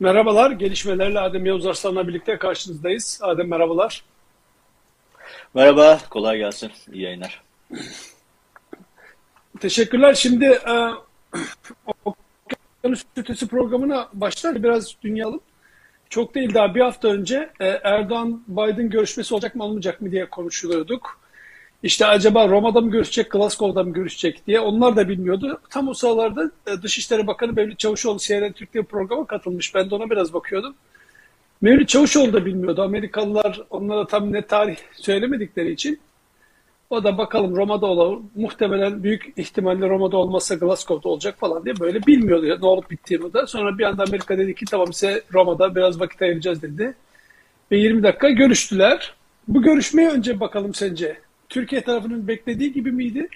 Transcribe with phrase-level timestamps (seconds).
[0.00, 3.20] Merhabalar, gelişmelerle Adem Yavuz Arslan'la birlikte karşınızdayız.
[3.22, 4.04] Adem merhabalar.
[5.54, 6.70] Merhaba, kolay gelsin.
[6.92, 7.42] İyi yayınlar.
[9.60, 10.14] Teşekkürler.
[10.14, 10.90] Şimdi e,
[12.04, 15.40] Okyanus Ötesi programına başlar biraz dünyalı.
[16.08, 21.20] Çok değil daha bir hafta önce e, Erdoğan-Biden görüşmesi olacak mı olmayacak mı diye konuşuluyorduk.
[21.82, 25.60] İşte acaba Roma'da mı görüşecek, Glasgow'da mı görüşecek diye onlar da bilmiyordu.
[25.70, 29.74] Tam o sıralarda e, Dışişleri Bakanı Mevlüt Çavuşoğlu CNN Türkiye programa katılmış.
[29.74, 30.74] Ben de ona biraz bakıyordum.
[31.60, 32.82] Mevlüt Çavuşoğlu da bilmiyordu.
[32.82, 36.00] Amerikalılar onlara tam net tarih söylemedikleri için.
[36.90, 38.20] O da bakalım Roma'da olur.
[38.36, 43.32] Muhtemelen büyük ihtimalle Roma'da olmazsa Glasgow'da olacak falan diye böyle bilmiyordu ya, ne olup bittiğini
[43.32, 43.46] de.
[43.46, 46.94] Sonra bir anda Amerika dedi ki tamam size Roma'da biraz vakit ayıracağız dedi.
[47.72, 49.14] Ve 20 dakika görüştüler.
[49.48, 51.27] Bu görüşmeye önce bakalım sence.
[51.48, 53.28] Türkiye tarafının beklediği gibi miydi?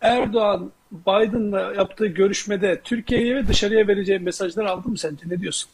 [0.00, 5.22] Erdoğan Biden'la yaptığı görüşmede Türkiye'ye ve dışarıya vereceği mesajlar aldı mı sence?
[5.26, 5.70] Ne diyorsun?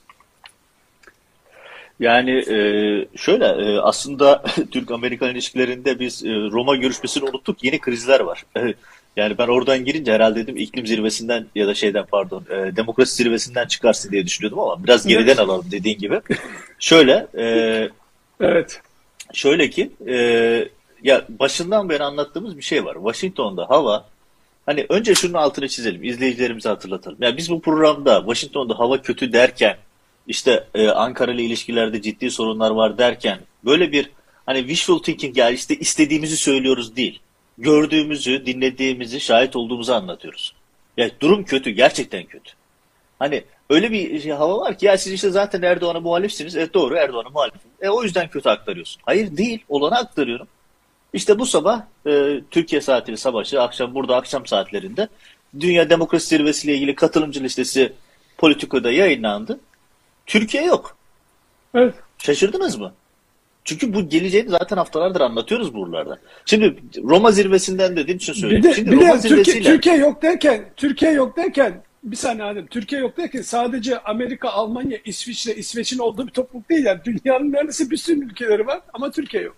[2.00, 2.58] Yani e,
[3.16, 7.64] şöyle e, aslında Türk-Amerikan ilişkilerinde biz e, Roma görüşmesini unuttuk.
[7.64, 8.44] Yeni krizler var.
[9.16, 12.44] Yani ben oradan girince herhalde dedim iklim zirvesinden ya da şeyden pardon
[12.76, 15.38] demokrasi zirvesinden çıkarsın diye düşünüyordum ama biraz geriden evet.
[15.38, 16.20] alalım dediğin gibi.
[16.78, 17.26] Şöyle
[18.40, 18.80] evet.
[19.32, 19.90] Şöyle ki
[21.02, 22.94] ya başından beri anlattığımız bir şey var.
[22.94, 24.04] Washington'da hava
[24.66, 26.04] hani önce şunun altını çizelim.
[26.04, 27.18] izleyicilerimize hatırlatalım.
[27.20, 29.76] Yani biz bu programda Washington'da hava kötü derken
[30.26, 34.10] işte e, Ankara ile ilişkilerde ciddi sorunlar var derken böyle bir
[34.46, 37.20] hani wishful thinking yani işte istediğimizi söylüyoruz değil.
[37.58, 40.54] Gördüğümüzü, dinlediğimizi, şahit olduğumuzu anlatıyoruz.
[40.96, 42.52] Yani durum kötü, gerçekten kötü.
[43.18, 46.56] Hani öyle bir şey, hava var ki ya siz işte zaten Erdoğan'a muhalifsiniz.
[46.56, 47.70] Evet doğru Erdoğan'a muhalifim.
[47.80, 49.02] E o yüzden kötü aktarıyorsun.
[49.06, 50.48] Hayır değil, olanı aktarıyorum.
[51.12, 55.08] İşte bu sabah e, Türkiye saatiyle savaşı, akşam burada akşam saatlerinde
[55.60, 57.92] Dünya Demokrasi Zirvesi ile ilgili katılımcı listesi
[58.38, 59.60] Politiko'da yayınlandı.
[60.26, 60.96] Türkiye yok.
[61.74, 61.94] Evet.
[62.18, 62.92] Şaşırdınız mı?
[63.64, 66.18] Çünkü bu geleceğini zaten haftalardır anlatıyoruz buralarda.
[66.46, 68.64] Şimdi Roma zirvesinden dediğim için söyleyeyim.
[68.64, 69.44] Bir de, Şimdi bir Roma de zirvesiyle...
[69.44, 72.66] Türkiye, Türkiye yok derken, Türkiye yok derken bir saniye Adem.
[72.66, 76.84] Türkiye yok derken sadece Amerika, Almanya, İsviçre, İsveç'in olduğu bir topluluk değil.
[76.84, 79.56] Yani dünyanın neredeyse bir sürü ülkeleri var ama Türkiye yok.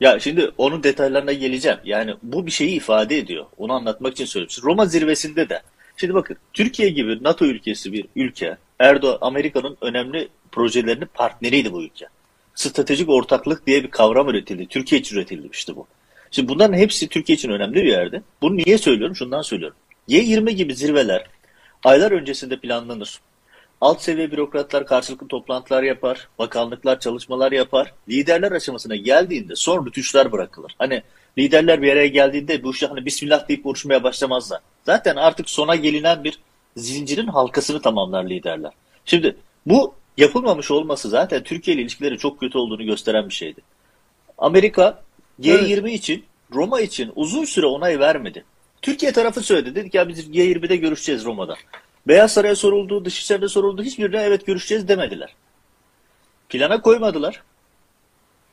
[0.00, 1.78] Ya şimdi onun detaylarına geleceğim.
[1.84, 3.46] Yani bu bir şeyi ifade ediyor.
[3.58, 4.56] Onu anlatmak için söylüyorum.
[4.64, 5.62] Roma zirvesinde de.
[5.96, 8.56] Şimdi bakın Türkiye gibi NATO ülkesi bir ülke.
[8.78, 12.06] Erdoğan Amerika'nın önemli projelerinin partneriydi bu ülke.
[12.54, 14.66] Stratejik ortaklık diye bir kavram üretildi.
[14.66, 15.86] Türkiye için üretilmişti bu.
[16.30, 18.22] Şimdi bunların hepsi Türkiye için önemli bir yerde.
[18.42, 19.16] Bunu niye söylüyorum?
[19.16, 19.76] Şundan söylüyorum.
[20.08, 21.26] Y20 gibi zirveler
[21.84, 23.20] aylar öncesinde planlanır.
[23.80, 27.92] Alt seviye bürokratlar karşılıklı toplantılar yapar, bakanlıklar çalışmalar yapar.
[28.08, 30.74] Liderler aşamasına geldiğinde son rütuşlar bırakılır.
[30.78, 31.02] Hani
[31.38, 34.60] liderler bir araya geldiğinde bu işe hani bismillah deyip konuşmaya başlamazlar.
[34.86, 36.38] Zaten artık sona gelinen bir
[36.76, 38.72] zincirin halkasını tamamlar liderler.
[39.04, 43.60] Şimdi bu yapılmamış olması zaten Türkiye ile ilişkileri çok kötü olduğunu gösteren bir şeydi.
[44.38, 45.02] Amerika
[45.40, 45.94] G20 evet.
[45.94, 48.44] için, Roma için uzun süre onay vermedi.
[48.82, 49.74] Türkiye tarafı söyledi.
[49.74, 51.56] Dedik ya biz G20'de görüşeceğiz Roma'da.
[52.08, 53.82] Beyaz Saray'a soruldu, Dışişleri'ne soruldu.
[53.82, 55.34] Hiçbirine evet görüşeceğiz demediler.
[56.48, 57.42] Plana koymadılar.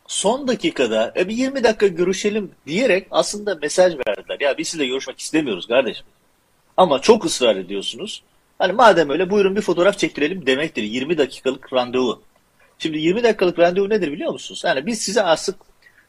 [0.07, 4.39] Son dakikada e bir 20 dakika görüşelim diyerek aslında mesaj verdiler.
[4.39, 6.05] Ya biz sizinle görüşmek istemiyoruz kardeşim.
[6.77, 8.23] Ama çok ısrar ediyorsunuz.
[8.59, 10.83] Hani madem öyle buyurun bir fotoğraf çektirelim demektir.
[10.83, 12.21] 20 dakikalık randevu.
[12.79, 14.61] Şimdi 20 dakikalık randevu nedir biliyor musunuz?
[14.65, 15.55] Yani biz size asık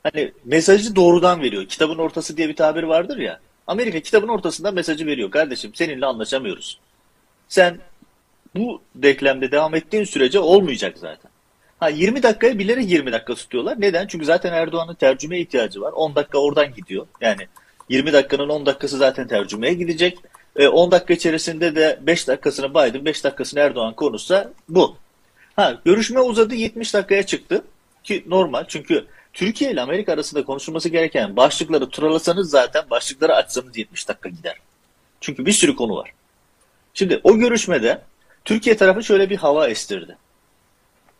[0.02, 1.66] hani mesajı doğrudan veriyor.
[1.66, 3.40] Kitabın ortası diye bir tabir vardır ya.
[3.66, 5.30] Amerika kitabın ortasında mesajı veriyor.
[5.30, 6.78] Kardeşim seninle anlaşamıyoruz.
[7.48, 7.78] Sen
[8.56, 11.30] bu denklemde devam ettiğin sürece olmayacak zaten.
[11.80, 13.80] Ha 20 dakikaya bilerek 20 dakika tutuyorlar.
[13.80, 14.06] Neden?
[14.06, 15.92] Çünkü zaten Erdoğan'ın tercüme ihtiyacı var.
[15.92, 17.06] 10 dakika oradan gidiyor.
[17.20, 17.46] Yani
[17.88, 20.18] 20 dakikanın 10 dakikası zaten tercümeye gidecek.
[20.72, 24.96] 10 e, dakika içerisinde de 5 dakikasını Biden, 5 dakikasını Erdoğan konuşsa bu.
[25.56, 27.64] Ha, görüşme uzadı 70 dakikaya çıktı
[28.04, 34.08] ki normal çünkü Türkiye ile Amerika arasında konuşulması gereken başlıkları turalasanız zaten başlıkları açsanız 70
[34.08, 34.56] dakika gider.
[35.20, 36.10] Çünkü bir sürü konu var.
[36.94, 38.02] Şimdi o görüşmede
[38.44, 40.16] Türkiye tarafı şöyle bir hava estirdi.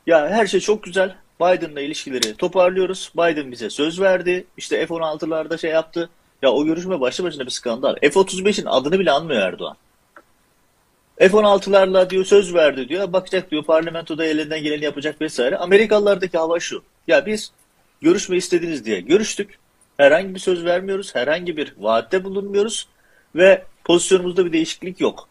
[0.06, 1.16] Ya her şey çok güzel.
[1.40, 3.12] Biden'la ilişkileri toparlıyoruz.
[3.16, 4.44] Biden bize söz verdi.
[4.56, 6.10] İşte F-16'larda şey yaptı.
[6.42, 7.96] Ya o görüşme başlı başına bir skandal.
[8.00, 9.76] F-35'in adını bile anmıyor Erdoğan.
[11.18, 13.12] F-16'larla diyor söz verdi diyor.
[13.12, 15.56] Bakacak diyor parlamentoda elinden geleni yapacak vesaire.
[15.56, 16.82] Amerikalılardaki hava şu.
[17.08, 17.52] Ya biz
[18.02, 19.58] görüşme istediniz diye görüştük.
[19.96, 21.14] Herhangi bir söz vermiyoruz.
[21.14, 22.88] Herhangi bir vaatte bulunmuyoruz.
[23.34, 25.28] Ve pozisyonumuzda bir değişiklik yok.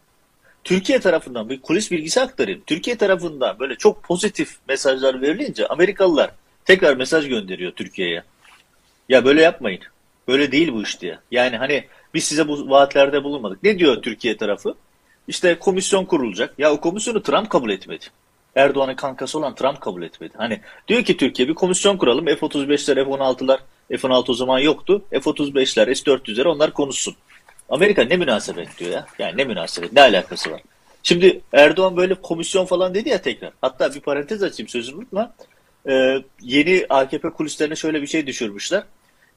[0.63, 2.61] Türkiye tarafından bir kulis bilgisi aktarayım.
[2.67, 6.31] Türkiye tarafından böyle çok pozitif mesajlar verilince Amerikalılar
[6.65, 8.23] tekrar mesaj gönderiyor Türkiye'ye.
[9.09, 9.81] Ya böyle yapmayın.
[10.27, 11.19] Böyle değil bu iş diye.
[11.31, 11.83] Yani hani
[12.13, 13.63] biz size bu vaatlerde bulunmadık.
[13.63, 14.75] Ne diyor Türkiye tarafı?
[15.27, 16.53] İşte komisyon kurulacak.
[16.57, 18.05] Ya o komisyonu Trump kabul etmedi.
[18.55, 20.33] Erdoğan'ın kankası olan Trump kabul etmedi.
[20.37, 22.25] Hani diyor ki Türkiye bir komisyon kuralım.
[22.25, 25.05] F-35'ler, F-16'lar, F-16 o zaman yoktu.
[25.11, 27.15] F-35'ler, S-400'ler onlar konuşsun.
[27.73, 29.05] Amerika ne münasebet diyor ya.
[29.19, 30.61] Yani ne münasebet, ne alakası var?
[31.03, 33.51] Şimdi Erdoğan böyle komisyon falan dedi ya tekrar.
[33.61, 35.33] Hatta bir parantez açayım sözünü unutma.
[35.89, 38.83] Ee, yeni AKP kulislerine şöyle bir şey düşürmüşler.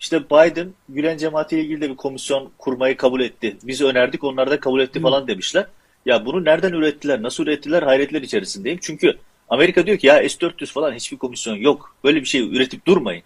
[0.00, 3.56] İşte Biden Gülen cemaatiyle ilgili de bir komisyon kurmayı kabul etti.
[3.62, 5.66] Biz önerdik onlar da kabul etti falan demişler.
[6.06, 8.78] Ya bunu nereden ürettiler, nasıl ürettiler hayretler içerisindeyim.
[8.82, 9.18] Çünkü
[9.48, 11.96] Amerika diyor ki ya S-400 falan hiçbir komisyon yok.
[12.04, 13.22] Böyle bir şey üretip durmayın.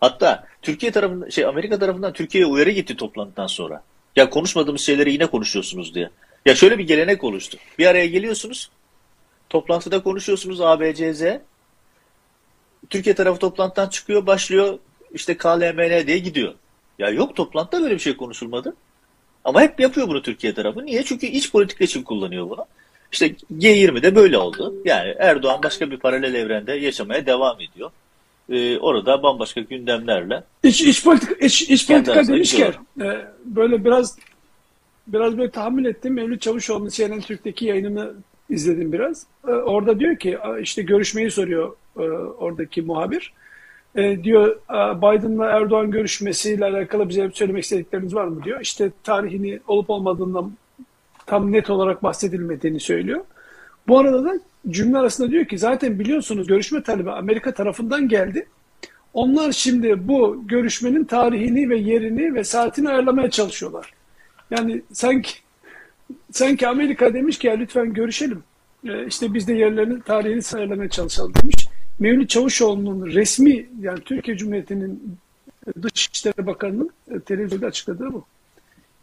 [0.00, 3.82] Hatta Türkiye tarafından, şey Amerika tarafından Türkiye'ye uyarı gitti toplantıdan sonra.
[4.16, 6.10] Ya konuşmadığımız şeyleri yine konuşuyorsunuz diye.
[6.46, 7.58] Ya şöyle bir gelenek oluştu.
[7.78, 8.70] Bir araya geliyorsunuz,
[9.48, 11.22] toplantıda konuşuyorsunuz ABCZ.
[12.90, 14.78] Türkiye tarafı toplantıdan çıkıyor, başlıyor
[15.12, 16.54] işte KLMN diye gidiyor.
[16.98, 18.76] Ya yok toplantıda böyle bir şey konuşulmadı.
[19.44, 20.86] Ama hep yapıyor bunu Türkiye tarafı.
[20.86, 21.04] Niye?
[21.04, 22.66] Çünkü iç politika için kullanıyor bunu.
[23.12, 24.74] İşte G20'de böyle oldu.
[24.84, 27.90] Yani Erdoğan başka bir paralel evrende yaşamaya devam ediyor.
[28.50, 30.44] Ee, orada bambaşka gündemlerle.
[30.62, 34.18] İç, iç politika, iç, iç politika demişken e, böyle biraz
[35.06, 36.14] biraz böyle tahmin ettim.
[36.14, 38.12] Mevlüt Çavuşoğlu'nun CNN Türk'teki yayınını
[38.50, 39.26] izledim biraz.
[39.48, 42.02] E, orada diyor ki işte görüşmeyi soruyor e,
[42.38, 43.32] oradaki muhabir.
[43.94, 48.60] E, diyor e, Biden'la Erdoğan görüşmesiyle alakalı bize söylemek istedikleriniz var mı diyor.
[48.60, 50.52] İşte tarihini olup olmadığından
[51.26, 53.20] tam net olarak bahsedilmediğini söylüyor.
[53.88, 54.40] Bu arada da
[54.70, 58.46] cümle arasında diyor ki zaten biliyorsunuz görüşme talebi Amerika tarafından geldi.
[59.14, 63.92] Onlar şimdi bu görüşmenin tarihini ve yerini ve saatini ayarlamaya çalışıyorlar.
[64.50, 65.30] Yani sanki
[66.30, 68.42] sanki Amerika demiş ki ya lütfen görüşelim.
[68.88, 71.68] E, işte biz de yerlerini, tarihini ayarlamaya çalışalım demiş.
[71.98, 75.18] Mevlüt Çavuşoğlu'nun resmi yani Türkiye Cumhuriyeti'nin
[75.82, 78.24] Dışişleri Bakanı'nın e, televizyonda açıkladığı bu.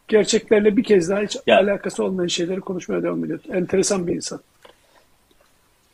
[0.07, 3.39] Gerçeklerle bir kez daha hiç Ya- alakası olmayan şeyleri konuşmaya devam ediyor.
[3.53, 4.39] Enteresan bir insan.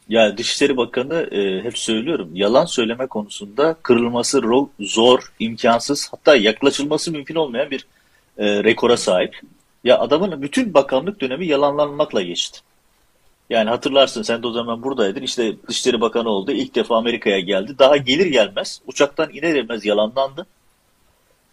[0.09, 4.41] Ya Dışişleri Bakanı e, hep söylüyorum yalan söyleme konusunda kırılması
[4.79, 7.87] zor, imkansız hatta yaklaşılması mümkün olmayan bir
[8.37, 9.41] e, rekora sahip.
[9.83, 12.59] Ya adamın bütün bakanlık dönemi yalanlanmakla geçti.
[13.49, 15.21] Yani hatırlarsın sen de o zaman buradaydın.
[15.21, 16.51] İşte Dışişleri Bakanı oldu.
[16.51, 17.75] İlk defa Amerika'ya geldi.
[17.79, 20.45] Daha gelir gelmez uçaktan iner inmez yalanlandı.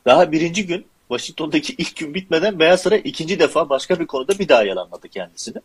[0.06, 4.48] Daha birinci gün Washington'daki ilk gün bitmeden Beyaz Saray ikinci defa başka bir konuda bir
[4.48, 5.58] daha yalanladı kendisini.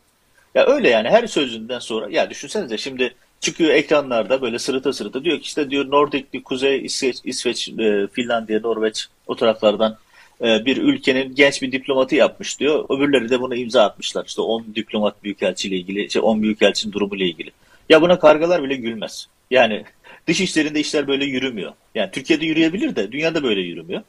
[0.56, 5.38] Ya öyle yani her sözünden sonra ya düşünsenize şimdi çıkıyor ekranlarda böyle sırıta sırıta diyor
[5.38, 9.98] ki işte diyor Nordik, Kuzey, İsveç, İsveç e, Finlandiya, Norveç o taraflardan
[10.42, 12.86] e, bir ülkenin genç bir diplomatı yapmış diyor.
[12.90, 14.26] Öbürleri de buna imza atmışlar.
[14.26, 17.52] İşte 10 diplomat büyükelçiyle ilgili, işte 10 büyükelçinin durumuyla ilgili.
[17.90, 19.28] Ya buna kargalar bile gülmez.
[19.52, 19.84] Yani
[20.28, 21.74] dış işlerinde işler böyle yürümüyor.
[21.96, 24.02] Yani Türkiye'de yürüyebilir de dünyada böyle yürümüyor.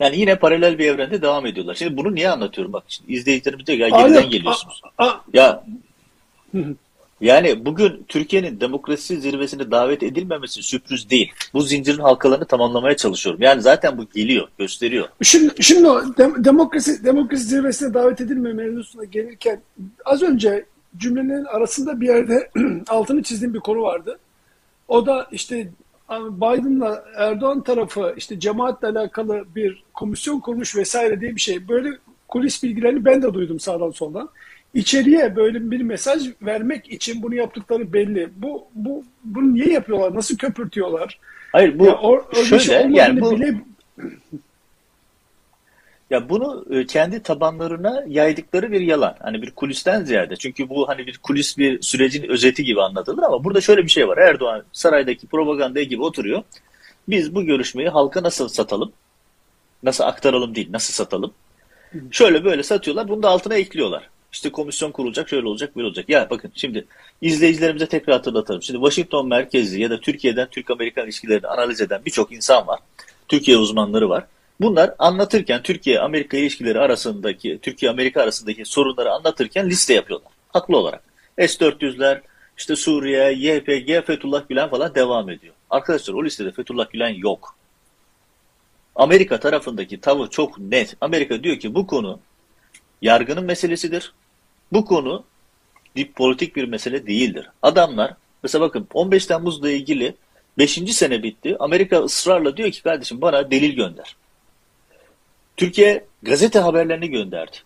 [0.00, 1.74] Yani yine paralel bir evrende devam ediyorlar.
[1.74, 2.72] Şimdi bunu niye anlatıyorum?
[2.72, 4.82] Bak şimdi izleyicilerimiz diyor ya geriden Alo, geliyorsunuz.
[4.98, 5.64] a- a- Ya
[7.20, 11.32] yani bugün Türkiye'nin demokrasi zirvesine davet edilmemesi sürpriz değil.
[11.54, 13.42] Bu zincirin halkalarını tamamlamaya çalışıyorum.
[13.42, 15.08] Yani zaten bu geliyor, gösteriyor.
[15.22, 19.60] Şimdi, şimdi o dem- demokrasi demokrasi zirvesine davet edilme mevzusuna gelirken
[20.04, 20.66] az önce
[20.96, 22.50] cümlelerin arasında bir yerde
[22.88, 24.18] altını çizdiğim bir konu vardı.
[24.88, 25.68] O da işte
[26.10, 31.68] Biden'la Erdoğan tarafı işte cemaatle alakalı bir komisyon kurmuş vesaire diye bir şey.
[31.68, 31.88] Böyle
[32.28, 34.28] kulis bilgilerini ben de duydum sağdan soldan.
[34.74, 38.28] İçeriye böyle bir mesaj vermek için bunu yaptıkları belli.
[38.36, 40.14] Bu bu bunu niye yapıyorlar?
[40.14, 41.20] Nasıl köpürtüyorlar?
[41.52, 43.60] Hayır bu Ya or- şey şöyle olmadığını yani bu bile
[46.10, 49.16] ya bunu e, kendi tabanlarına yaydıkları bir yalan.
[49.20, 50.36] Hani bir kulisten ziyade.
[50.36, 54.08] Çünkü bu hani bir kulis bir sürecin özeti gibi anlatılır ama burada şöyle bir şey
[54.08, 54.18] var.
[54.18, 56.42] Erdoğan saraydaki propaganda gibi oturuyor.
[57.08, 58.92] Biz bu görüşmeyi halka nasıl satalım?
[59.82, 61.32] Nasıl aktaralım değil, nasıl satalım?
[62.10, 63.08] Şöyle böyle satıyorlar.
[63.08, 64.08] Bunu da altına ekliyorlar.
[64.32, 66.08] İşte komisyon kurulacak, şöyle olacak, böyle olacak.
[66.08, 66.86] Ya bakın şimdi
[67.22, 68.62] izleyicilerimize tekrar hatırlatalım.
[68.62, 72.80] Şimdi Washington merkezli ya da Türkiye'den Türk-Amerikan ilişkilerini analiz eden birçok insan var.
[73.28, 74.26] Türkiye uzmanları var.
[74.60, 80.32] Bunlar anlatırken Türkiye-Amerika ilişkileri arasındaki, Türkiye-Amerika arasındaki sorunları anlatırken liste yapıyorlar.
[80.48, 81.02] Haklı olarak.
[81.38, 82.20] S-400'ler,
[82.58, 85.54] işte Suriye, YPG, Fethullah Gülen falan devam ediyor.
[85.70, 87.56] Arkadaşlar o listede Fethullah Gülen yok.
[88.94, 90.96] Amerika tarafındaki tavır çok net.
[91.00, 92.20] Amerika diyor ki bu konu
[93.02, 94.12] yargının meselesidir.
[94.72, 95.24] Bu konu
[95.96, 97.50] dip politik bir mesele değildir.
[97.62, 100.14] Adamlar mesela bakın 15 Temmuz'la ilgili
[100.58, 100.72] 5.
[100.72, 101.56] sene bitti.
[101.58, 104.16] Amerika ısrarla diyor ki kardeşim bana delil gönder.
[105.56, 107.56] Türkiye gazete haberlerini gönderdi.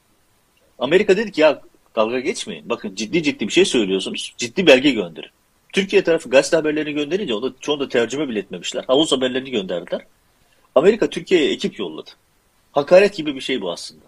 [0.79, 1.63] Amerika dedi ki ya
[1.97, 2.69] dalga geçmeyin.
[2.69, 4.35] Bakın ciddi ciddi bir şey söylüyorsunuz.
[4.39, 5.31] Ciddi belge gönderin.
[5.73, 8.85] Türkiye tarafı gazete haberlerini gönderince onu çoğunu da tercüme bile etmemişler.
[8.87, 10.01] Havuz haberlerini gönderdiler.
[10.75, 12.11] Amerika Türkiye'ye ekip yolladı.
[12.73, 14.05] Hakaret gibi bir şey bu aslında.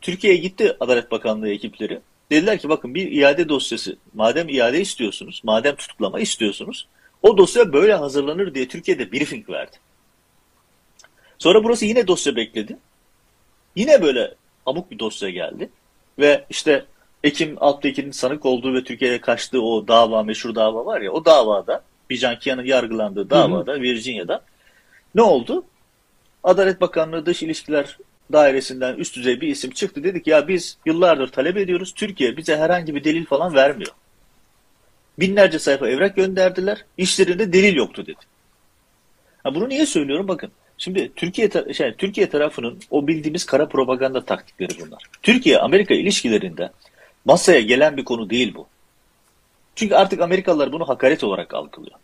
[0.00, 2.00] Türkiye'ye gitti Adalet Bakanlığı ekipleri.
[2.30, 6.88] Dediler ki bakın bir iade dosyası madem iade istiyorsunuz, madem tutuklama istiyorsunuz
[7.22, 9.76] o dosya böyle hazırlanır diye Türkiye'de briefing verdi.
[11.38, 12.78] Sonra burası yine dosya bekledi.
[13.76, 14.34] Yine böyle
[14.66, 15.70] amuk bir dosya geldi.
[16.18, 16.84] Ve işte
[17.24, 21.82] Ekim Alptekin'in sanık olduğu ve Türkiye'ye kaçtığı o dava, meşhur dava var ya, o davada,
[22.10, 23.82] Bijan Kia'nın yargılandığı davada, hı hı.
[23.82, 24.44] Virginia'da
[25.14, 25.64] ne oldu?
[26.44, 27.98] Adalet Bakanlığı Dış İlişkiler
[28.32, 30.04] Dairesi'nden üst düzey bir isim çıktı.
[30.04, 31.92] Dedik ya biz yıllardır talep ediyoruz.
[31.94, 33.92] Türkiye bize herhangi bir delil falan vermiyor.
[35.18, 36.84] Binlerce sayfa evrak gönderdiler.
[36.98, 38.20] İşlerinde delil yoktu dedi.
[39.42, 40.28] Ha bunu niye söylüyorum?
[40.28, 45.02] Bakın Şimdi Türkiye şey, Türkiye tarafının o bildiğimiz kara propaganda taktikleri bunlar.
[45.22, 46.70] Türkiye Amerika ilişkilerinde
[47.24, 48.66] masaya gelen bir konu değil bu.
[49.76, 51.96] Çünkü artık Amerikalılar bunu hakaret olarak algılıyor.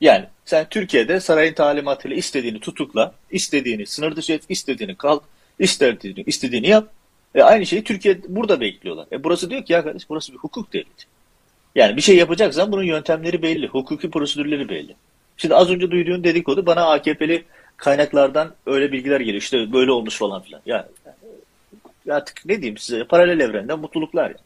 [0.00, 5.18] Yani sen Türkiye'de sarayın talimatıyla istediğini tutukla, istediğini sınır dışı et, istediğini kal,
[5.58, 6.88] istediğini, istediğini yap.
[7.34, 9.06] E aynı şeyi Türkiye burada bekliyorlar.
[9.12, 11.06] E burası diyor ki ya kardeş burası bir hukuk devleti.
[11.74, 14.94] Yani bir şey yapacaksan bunun yöntemleri belli, hukuki prosedürleri belli.
[15.36, 17.44] Şimdi az önce duyduğun dedikodu bana AKP'li
[17.76, 19.42] kaynaklardan öyle bilgiler geliyor.
[19.42, 20.60] İşte böyle olmuş falan filan.
[20.66, 20.88] Ya,
[22.06, 24.36] ya artık ne diyeyim size paralel evrende mutluluklar ya.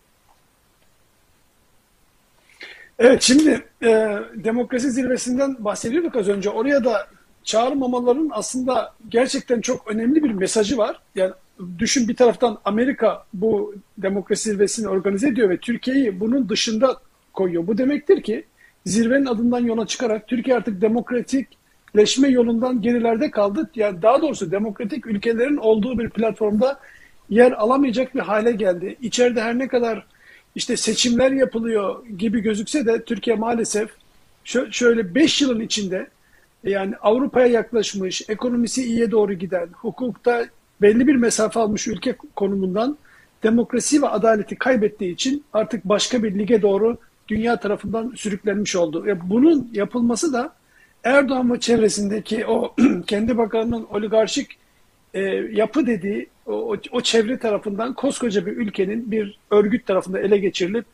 [2.99, 6.51] Evet şimdi e, demokrasi zirvesinden bahsediyorduk az önce.
[6.51, 7.07] Oraya da
[7.45, 11.01] çağırmamaların aslında gerçekten çok önemli bir mesajı var.
[11.15, 11.33] Yani
[11.79, 16.97] düşün bir taraftan Amerika bu demokrasi zirvesini organize ediyor ve Türkiye'yi bunun dışında
[17.33, 17.67] koyuyor.
[17.67, 18.45] Bu demektir ki
[18.87, 21.49] zirvenin adından yola çıkarak Türkiye artık demokratik
[21.97, 23.71] leşme yolundan gerilerde kaldı.
[23.75, 26.81] Yani daha doğrusu demokratik ülkelerin olduğu bir platformda
[27.31, 28.97] yer alamayacak bir hale geldi.
[29.03, 30.07] İçeride her ne kadar
[30.55, 33.91] işte seçimler yapılıyor gibi gözükse de Türkiye maalesef
[34.71, 36.09] şöyle 5 yılın içinde
[36.65, 40.47] yani Avrupa'ya yaklaşmış, ekonomisi iyiye doğru giden, hukukta
[40.83, 42.99] belli bir mesafe almış ülke konumundan
[43.43, 49.07] demokrasi ve adaleti kaybettiği için artık başka bir lige doğru dünya tarafından sürüklenmiş oldu.
[49.25, 50.53] Bunun yapılması da
[51.05, 52.75] Erdoğan ve çevresindeki o
[53.07, 54.59] kendi bakanının oligarşik
[55.15, 55.21] e,
[55.53, 60.85] yapı dediği o, o çevre tarafından koskoca bir ülkenin bir örgüt tarafından ele geçirilip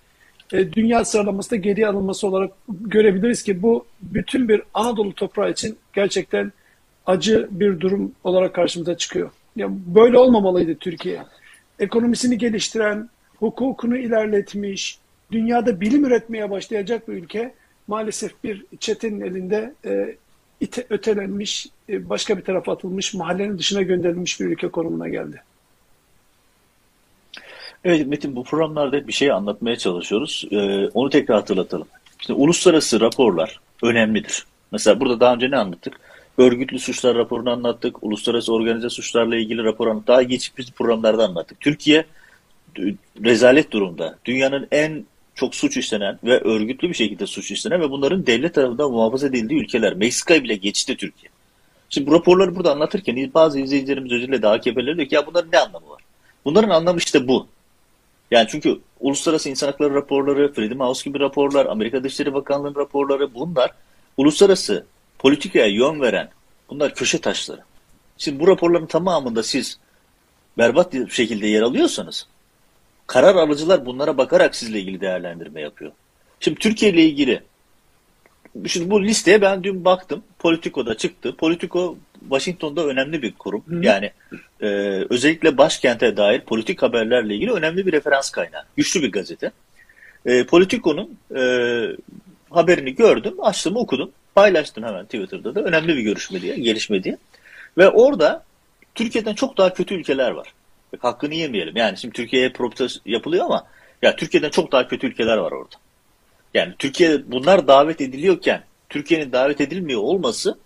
[0.52, 6.52] e, dünya sıralamasında geri alınması olarak görebiliriz ki bu bütün bir Anadolu toprağı için gerçekten
[7.06, 9.30] acı bir durum olarak karşımıza çıkıyor.
[9.56, 11.22] Yani böyle olmamalıydı Türkiye.
[11.78, 14.98] Ekonomisini geliştiren, hukukunu ilerletmiş,
[15.32, 17.54] dünyada bilim üretmeye başlayacak bir ülke
[17.86, 20.16] maalesef bir çetenin elinde e,
[20.60, 25.42] ite, ötelenmiş, e, başka bir tarafa atılmış, mahallenin dışına gönderilmiş bir ülke konumuna geldi.
[27.84, 30.44] Evet Metin bu programlarda bir şey anlatmaya çalışıyoruz.
[30.50, 31.88] Ee, onu tekrar hatırlatalım.
[32.20, 34.46] İşte uluslararası raporlar önemlidir.
[34.72, 36.00] Mesela burada daha önce ne anlattık?
[36.38, 38.02] Örgütlü suçlar raporunu anlattık.
[38.02, 40.08] Uluslararası organize suçlarla ilgili rapor anlattık.
[40.08, 41.60] Daha geçmiş programlarda anlattık.
[41.60, 42.04] Türkiye
[43.24, 44.18] rezalet durumda.
[44.24, 45.04] Dünyanın en
[45.36, 49.60] çok suç işlenen ve örgütlü bir şekilde suç işlenen ve bunların devlet tarafından muhafaza edildiği
[49.60, 49.94] ülkeler.
[49.94, 51.30] Meksika bile geçti Türkiye.
[51.90, 55.58] Şimdi bu raporları burada anlatırken bazı izleyicilerimiz özellikle de AKP'leri diyor ki ya bunların ne
[55.58, 56.02] anlamı var?
[56.44, 57.46] Bunların anlamı işte bu.
[58.30, 63.70] Yani çünkü uluslararası insan hakları raporları, Freedom House gibi raporlar, Amerika Dışişleri Bakanlığı'nın raporları bunlar
[64.16, 64.86] uluslararası
[65.18, 66.30] politikaya yön veren
[66.70, 67.60] bunlar köşe taşları.
[68.18, 69.78] Şimdi bu raporların tamamında siz
[70.58, 72.26] berbat bir şekilde yer alıyorsanız
[73.06, 75.92] karar alıcılar bunlara bakarak sizle ilgili değerlendirme yapıyor.
[76.40, 77.42] Şimdi Türkiye ile ilgili
[78.66, 80.22] Şimdi bu listeye ben dün baktım.
[80.38, 81.36] Politico'da çıktı.
[81.36, 83.64] Politico Washington'da önemli bir kurum.
[83.68, 83.80] Hı.
[83.82, 84.10] Yani
[84.60, 84.66] e,
[85.10, 88.62] özellikle başkente dair politik haberlerle ilgili önemli bir referans kaynağı.
[88.76, 89.50] Güçlü bir gazete.
[90.26, 91.42] E, Politico'nun e,
[92.50, 94.10] haberini gördüm, açtım, okudum.
[94.34, 95.62] Paylaştım hemen Twitter'da da.
[95.62, 97.18] Önemli bir görüşme diye, gelişme diye.
[97.78, 98.44] Ve orada
[98.94, 100.48] Türkiye'den çok daha kötü ülkeler var.
[100.98, 101.76] Hakkını yemeyelim.
[101.76, 103.66] Yani şimdi Türkiye'ye propaganda yapılıyor ama
[104.02, 105.76] ya Türkiye'den çok daha kötü ülkeler var orada.
[106.54, 110.58] Yani Türkiye bunlar davet ediliyorken Türkiye'nin davet edilmiyor olması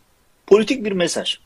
[0.47, 1.39] politik bir mesaj.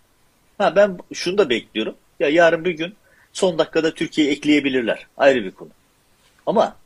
[0.59, 1.95] Ha ben şunu da bekliyorum.
[2.21, 2.95] Ya yarın bir gün
[3.33, 5.07] son dakikada Türkiye ekleyebilirler.
[5.17, 5.71] Ayrı bir konu.
[6.47, 6.77] Ama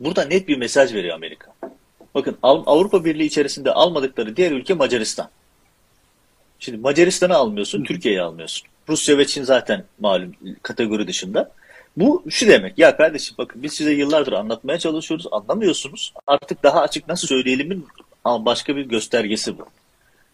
[0.00, 1.54] burada net bir mesaj veriyor Amerika.
[2.14, 5.30] Bakın Avrupa Birliği içerisinde almadıkları diğer ülke Macaristan.
[6.58, 8.68] Şimdi Macaristan'ı almıyorsun, Türkiye'yi almıyorsun.
[8.88, 11.50] Rusya ve Çin zaten malum kategori dışında.
[11.96, 16.12] Bu şu demek ya kardeşim bakın biz size yıllardır anlatmaya çalışıyoruz anlamıyorsunuz.
[16.26, 17.86] Artık daha açık nasıl söyleyelimin
[18.24, 19.66] başka bir göstergesi bu.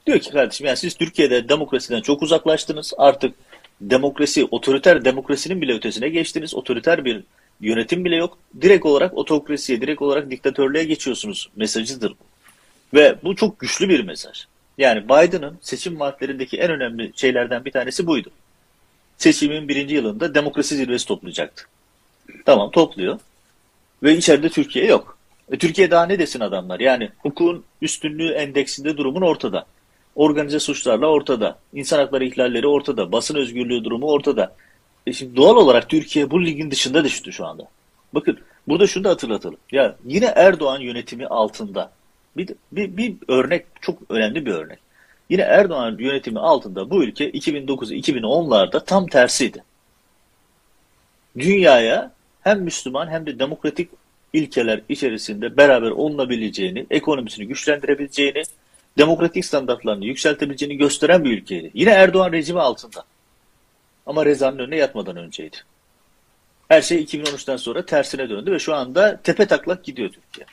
[0.07, 2.93] Diyor ki kardeşim yani siz Türkiye'de demokrasiden çok uzaklaştınız.
[2.99, 3.35] Artık
[3.81, 6.55] demokrasi, otoriter demokrasinin bile ötesine geçtiniz.
[6.55, 7.25] Otoriter bir
[7.61, 8.39] yönetim bile yok.
[8.61, 12.25] Direkt olarak otokrasiye, direkt olarak diktatörlüğe geçiyorsunuz mesajıdır bu.
[12.97, 14.45] Ve bu çok güçlü bir mesaj.
[14.79, 18.31] Yani Biden'ın seçim vaatlerindeki en önemli şeylerden bir tanesi buydu
[19.19, 21.65] seçimin birinci yılında demokrasi zirvesi toplayacaktı.
[22.45, 23.19] Tamam topluyor.
[24.03, 25.19] Ve içeride Türkiye yok.
[25.53, 26.81] E, Türkiye daha ne desin adamlar?
[26.81, 29.67] Yani hukukun üstünlüğü endeksinde durumun ortada.
[30.15, 31.59] Organize suçlarla ortada.
[31.75, 33.13] İnsan hakları ihlalleri ortada.
[33.13, 34.57] Basın özgürlüğü durumu ortada.
[35.07, 37.69] E şimdi doğal olarak Türkiye bu ligin dışında düştü şu anda.
[38.15, 39.59] Bakın burada şunu da hatırlatalım.
[39.73, 41.91] Ya yine Erdoğan yönetimi altında
[42.37, 44.79] bir, bir, bir örnek çok önemli bir örnek.
[45.31, 49.65] Yine Erdoğan yönetimi altında bu ülke 2009-2010'larda tam tersiydi.
[51.39, 53.91] Dünyaya hem Müslüman hem de demokratik
[54.33, 58.43] ilkeler içerisinde beraber olunabileceğini, ekonomisini güçlendirebileceğini,
[58.99, 61.71] demokratik standartlarını yükseltebileceğini gösteren bir ülkeydi.
[61.75, 63.05] Yine Erdoğan rejimi altında.
[64.07, 65.57] Ama Reza'nın önüne yatmadan önceydi.
[66.69, 70.47] Her şey 2013'ten sonra tersine döndü ve şu anda tepe taklak gidiyor Türkiye.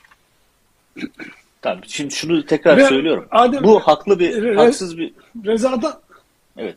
[1.62, 3.26] Tamam, şimdi şunu tekrar Ve söylüyorum.
[3.30, 5.12] Adem- Bu haklı bir, Re- haksız bir,
[5.44, 5.94] Reza'dan
[6.56, 6.76] evet.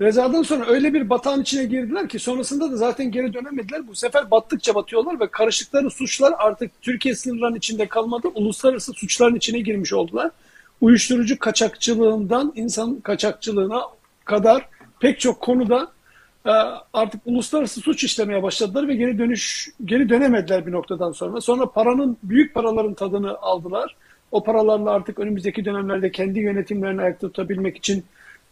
[0.00, 3.88] Reza'dan sonra öyle bir batağın içine girdiler ki sonrasında da zaten geri dönemediler.
[3.88, 8.28] Bu sefer battıkça batıyorlar ve karıştıkları suçlar artık Türkiye sınırlarının içinde kalmadı.
[8.34, 10.30] Uluslararası suçların içine girmiş oldular.
[10.80, 13.82] Uyuşturucu kaçakçılığından insan kaçakçılığına
[14.24, 14.68] kadar
[15.00, 15.88] pek çok konuda
[16.92, 21.40] artık uluslararası suç işlemeye başladılar ve geri dönüş geri dönemediler bir noktadan sonra.
[21.40, 23.96] Sonra paranın büyük paraların tadını aldılar.
[24.32, 28.04] O paralarla artık önümüzdeki dönemlerde kendi yönetimlerini ayakta tutabilmek için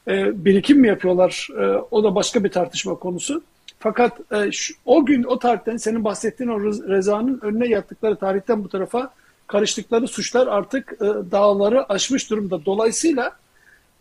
[0.09, 1.49] e, birikim mi yapıyorlar?
[1.61, 3.43] E, o da başka bir tartışma konusu.
[3.79, 4.51] Fakat e,
[4.85, 9.11] o gün o tarihten senin bahsettiğin o Reza'nın önüne yattıkları tarihten bu tarafa
[9.47, 12.65] karıştıkları suçlar artık dağları aşmış durumda.
[12.65, 13.33] Dolayısıyla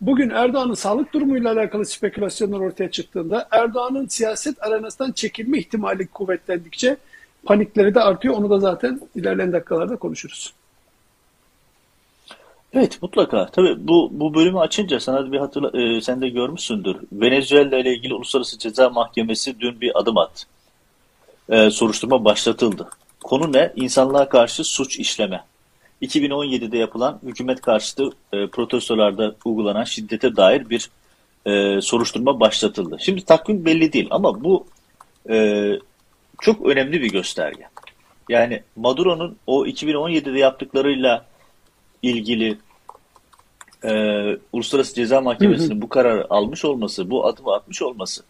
[0.00, 6.96] bugün Erdoğan'ın sağlık durumuyla alakalı spekülasyonlar ortaya çıktığında Erdoğan'ın siyaset arenasından çekilme ihtimali kuvvetlendikçe
[7.44, 8.34] panikleri de artıyor.
[8.34, 10.52] Onu da zaten ilerleyen dakikalarda konuşuruz.
[12.72, 13.46] Evet mutlaka.
[13.46, 16.96] Tabii bu bu bölümü açınca sana bir hatırla e, sen de görmüşsündür.
[17.12, 20.46] Venezuela ile ilgili Uluslararası Ceza Mahkemesi dün bir adım attı.
[21.48, 22.88] E, soruşturma başlatıldı.
[23.24, 23.72] Konu ne?
[23.76, 25.44] İnsanlığa karşı suç işleme.
[26.02, 30.90] 2017'de yapılan hükümet karşıtı e, protestolarda uygulanan şiddete dair bir
[31.46, 32.96] e, soruşturma başlatıldı.
[33.00, 34.66] Şimdi takvim belli değil ama bu
[35.30, 35.72] e,
[36.40, 37.64] çok önemli bir gösterge.
[38.28, 41.26] Yani Maduro'nun o 2017'de yaptıklarıyla
[42.02, 42.58] ilgili
[43.84, 43.92] e,
[44.52, 48.22] Uluslararası Ceza Mahkemesi'nin bu kararı almış olması, bu adımı atmış olması,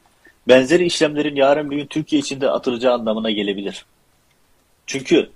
[0.48, 3.86] benzeri işlemlerin yarın bir gün Türkiye içinde atılacağı anlamına gelebilir.
[4.86, 5.30] Çünkü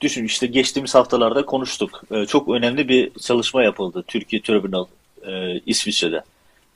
[0.00, 2.02] düşün işte geçtiğimiz haftalarda konuştuk.
[2.10, 4.86] E, çok önemli bir çalışma yapıldı Türkiye Tribunal
[5.26, 6.22] e, İsviçre'de.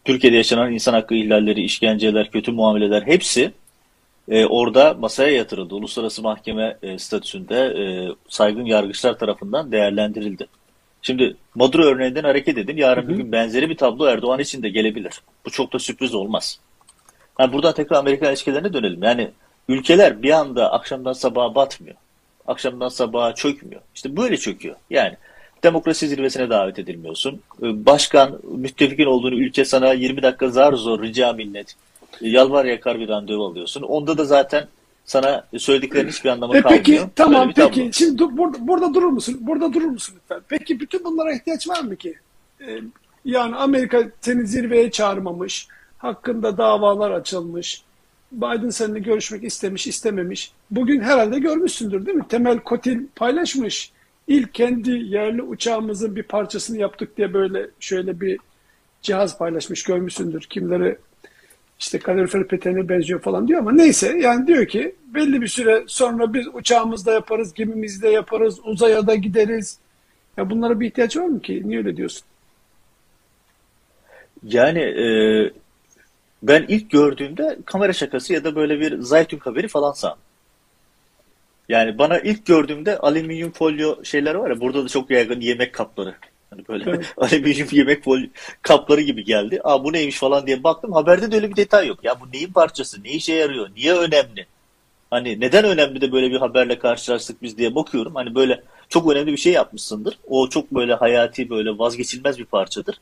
[0.04, 3.52] Türkiye'de yaşanan insan hakkı ihlalleri, işkenceler, kötü muameleler hepsi
[4.28, 5.74] e, orada masaya yatırıldı.
[5.74, 7.85] Uluslararası mahkeme e, statüsünde e,
[8.28, 10.46] saygın yargıçlar tarafından değerlendirildi.
[11.02, 12.76] Şimdi Maduro örneğinden hareket edin.
[12.76, 15.12] Yarın bir gün benzeri bir tablo Erdoğan için de gelebilir.
[15.46, 16.61] Bu çok da sürpriz olmaz.
[17.38, 19.02] Yani buradan tekrar Amerika ilişkilerine dönelim.
[19.02, 19.30] Yani
[19.68, 21.96] ülkeler bir anda akşamdan sabaha batmıyor.
[22.46, 23.80] Akşamdan sabaha çökmüyor.
[23.94, 24.76] İşte böyle çöküyor.
[24.90, 25.16] Yani
[25.62, 27.40] demokrasi zirvesine davet edilmiyorsun.
[27.62, 31.74] Ee, Başkan, müttefikin olduğunu ülke sana 20 dakika zar zor rica minnet.
[32.20, 33.83] Yalvar yakar bir randevu alıyorsun.
[33.83, 34.66] Onda da zaten
[35.04, 36.85] sana söylediklerin hiçbir anlamı E kalmıyor.
[36.85, 37.68] peki tamam bir tablo.
[37.74, 39.37] peki şimdi dur- burada, burada durur musun?
[39.40, 40.40] Burada durur musun lütfen?
[40.48, 42.14] Peki bütün bunlara ihtiyaç var mı ki?
[42.68, 42.78] E,
[43.24, 47.83] yani Amerika seni zirveye çağırmamış, hakkında davalar açılmış,
[48.37, 50.53] Biden seninle görüşmek istemiş, istememiş.
[50.70, 52.29] Bugün herhalde görmüşsündür değil mi?
[52.29, 53.92] Temel Kotil paylaşmış.
[54.29, 58.38] İlk kendi yerli uçağımızın bir parçasını yaptık diye böyle şöyle bir
[59.03, 60.40] cihaz paylaşmış görmüşsündür.
[60.40, 60.99] Kimleri
[61.79, 66.35] işte kalorifer peteğine benziyor falan diyor ama neyse yani diyor ki belli bir süre sonra
[66.35, 69.79] biz uçağımızda yaparız, gemimizde yaparız, uzaya da gideriz.
[70.37, 71.62] Ya bunlara bir ihtiyaç var mı ki?
[71.64, 72.25] Niye öyle diyorsun?
[74.42, 75.07] Yani e,
[76.48, 80.18] ben ilk gördüğümde kamera şakası ya da böyle bir Zaytun haberi falan sandım.
[81.68, 86.14] Yani bana ilk gördüğümde alüminyum folyo şeyler var ya burada da çok yaygın yemek kapları.
[86.50, 87.14] Hani böyle Evet.
[87.16, 88.26] alüminyum yemek folyo
[88.62, 89.61] kapları gibi geldi.
[89.64, 90.92] Aa bu neymiş falan diye baktım.
[90.92, 92.04] Haberde de öyle bir detay yok.
[92.04, 93.04] Ya bu neyin parçası?
[93.04, 93.68] Ne işe yarıyor?
[93.76, 94.46] Niye önemli?
[95.11, 98.14] Hani neden önemli de böyle bir haberle karşılaştık biz diye bakıyorum.
[98.14, 100.18] Hani böyle çok önemli bir şey yapmışsındır.
[100.28, 102.98] O çok böyle hayati böyle vazgeçilmez bir parçadır.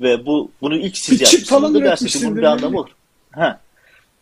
[0.00, 2.90] Ve bu bunu ilk siz Bir falan dersin ki bunun bir anlamı olur.
[3.30, 3.60] Ha.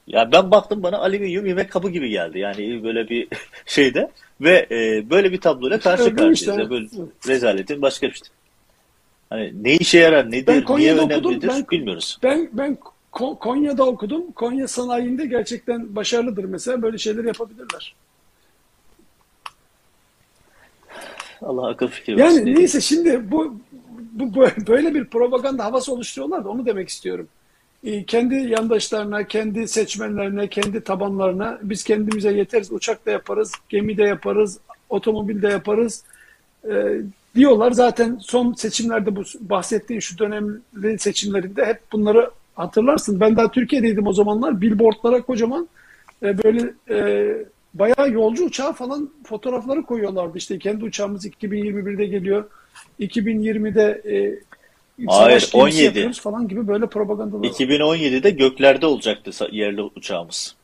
[0.07, 2.39] Ya ben baktım bana alüminyum yemek kabı gibi geldi.
[2.39, 3.29] Yani böyle bir
[3.67, 6.63] şeyde ve e, böyle bir tabloyla karşı karşıyayız.
[6.63, 6.87] Ya Böyle
[7.29, 8.29] rezaletin başka bir şey.
[9.31, 11.31] Hani ne işe yarar, nedir, Ben niye Konya'da okudum.
[11.31, 12.19] önemlidir Ben, bilmiyoruz.
[12.23, 12.79] ben, ben
[13.13, 14.33] Ko- Konya'da okudum.
[14.33, 16.83] Konya sanayinde gerçekten başarılıdır mesela.
[16.83, 17.95] Böyle şeyler yapabilirler.
[21.43, 22.37] Allah akıl fikir versin.
[22.39, 23.57] Yani ne neyse şimdi bu,
[24.13, 24.35] bu
[24.69, 27.29] böyle bir propaganda havası oluşturuyorlar da onu demek istiyorum.
[27.85, 32.73] e, kendi yandaşlarına, kendi seçmenlerine, kendi tabanlarına biz kendimize yeteriz.
[32.73, 36.05] Uçakta yaparız, gemide yaparız, otomobilde yaparız
[36.71, 37.01] e,
[37.35, 37.71] diyorlar.
[37.71, 43.21] Zaten son seçimlerde bu bahsettiğin şu dönemli seçimlerinde hep bunları hatırlarsın.
[43.21, 44.61] Ben daha Türkiye'deydim o zamanlar.
[44.61, 45.69] Billboardlara kocaman
[46.23, 47.37] e, böyle e,
[47.75, 50.39] bayağı yolcu uçağı falan fotoğrafları koyuyorlardı.
[50.39, 52.45] İşte kendi uçağımız 2021'de geliyor.
[53.01, 54.15] 2020'de e,
[55.07, 55.83] Hayır, savaş gemisi 17.
[55.85, 57.49] yapıyoruz falan gibi böyle propagandalar.
[57.49, 60.57] 2017'de göklerde olacaktı yerli uçağımız.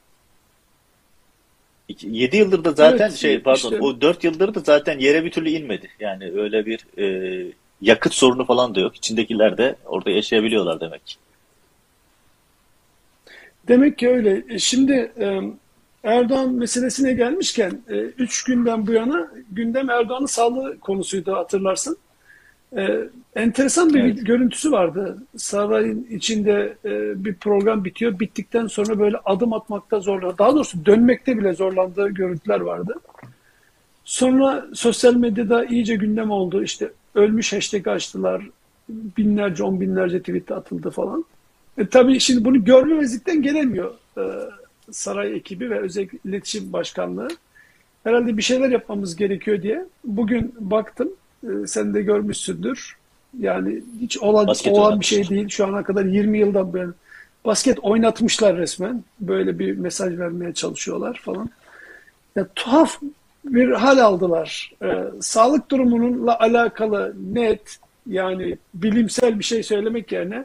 [2.03, 5.31] 7 yıldır da zaten Evet, şey pardon işte- o 4 yıldır da zaten yere bir
[5.31, 5.89] türlü inmedi.
[6.01, 7.47] Yani öyle bir e,
[7.81, 8.97] yakıt sorunu falan da yok.
[8.97, 11.19] İçindekiler de orada yaşayabiliyorlar demek.
[13.69, 14.45] Demek ki öyle.
[14.49, 15.41] E, Şimdi e,
[16.05, 17.79] Erdoğan meselesine gelmişken
[18.19, 21.97] 3 günden bu yana gündem Erdoğan'ın sağlığı konusuydu hatırlarsın.
[22.77, 24.27] E, enteresan bir Evet.
[24.27, 25.19] görüntüsü vardı.
[25.37, 28.21] Sarayın içinde e, bir program bitiyor.
[28.21, 30.35] Bittikten sonra böyle adım atmakta zorlandı.
[30.39, 32.95] Daha doğrusu dönmekte bile zorlandığı görüntüler vardı.
[34.05, 36.63] Sonra sosyal medyada iyice gündem oldu.
[36.63, 38.43] İşte ölmüş hashtag açtılar.
[38.89, 41.25] Binlerce, on binlerce tweet atıldı falan.
[41.79, 44.23] E, tabii şimdi bunu görmemezlikten gelemiyor e,
[44.93, 47.29] saray ekibi ve özel iletişim başkanlığı.
[48.05, 49.85] Herhalde bir şeyler yapmamız gerekiyor diye.
[50.05, 51.09] Bugün baktım,
[51.43, 52.97] e, sen de görmüşsündür.
[53.39, 55.49] Yani hiç olan, Basket olan bir şey değil.
[55.49, 56.89] Şu ana kadar 20 yıldan beri
[57.45, 59.05] basket oynatmışlar resmen.
[59.21, 61.51] Böyle bir mesaj vermeye çalışıyorlar falan.
[62.37, 62.99] Ya, tuhaf
[63.45, 64.73] bir hal aldılar.
[64.83, 70.45] Ee, sağlık durumununla alakalı net yani bilimsel bir şey söylemek yerine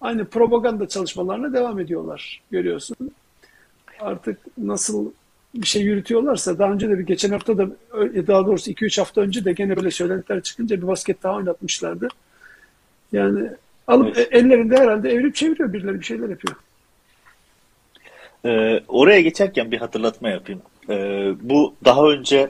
[0.00, 2.42] aynı propaganda çalışmalarına devam ediyorlar.
[2.50, 2.96] Görüyorsun.
[4.02, 5.10] Artık nasıl
[5.54, 7.68] bir şey yürütüyorlarsa daha önce de bir geçen hafta da
[8.26, 12.08] daha doğrusu 2-3 hafta önce de gene böyle söylentiler çıkınca bir basket daha oynatmışlardı.
[13.12, 13.48] Yani
[13.86, 14.32] alıp Evet.
[14.32, 16.56] e- ellerinde herhalde evirip çeviriyor birileri bir şeyler yapıyor.
[18.44, 20.62] Ee, oraya geçerken bir hatırlatma yapayım.
[20.88, 22.48] Ee, bu daha önce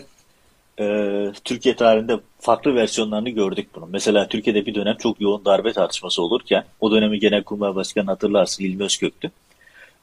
[0.80, 0.84] e,
[1.44, 3.90] Türkiye tarihinde farklı versiyonlarını gördük bunun.
[3.90, 8.84] Mesela Türkiye'de bir dönem çok yoğun darbe tartışması olurken o dönemi Genelkurmay Başkanı hatırlarsın Hilmi
[8.84, 9.30] Özkök'tü.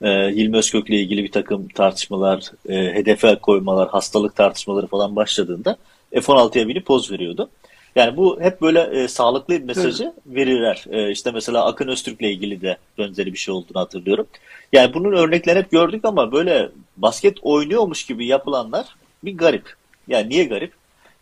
[0.02, 5.78] Ee, Hilmi Özkök'le ilgili bir takım tartışmalar, e, hedefe koymalar, hastalık tartışmaları falan başladığında
[6.12, 7.50] F-16'ya binip poz veriyordu.
[7.96, 10.86] Yani bu hep böyle e, sağlıklı bir mesajı verirler.
[10.90, 14.28] E, işte mesela Akın Öztürk'le ilgili de benzeri bir şey olduğunu hatırlıyorum.
[14.74, 18.86] Yani bunun örneklerini hep gördük ama böyle basket oynuyormuş gibi yapılanlar
[19.24, 19.74] bir garip.
[20.08, 20.74] Yani niye garip?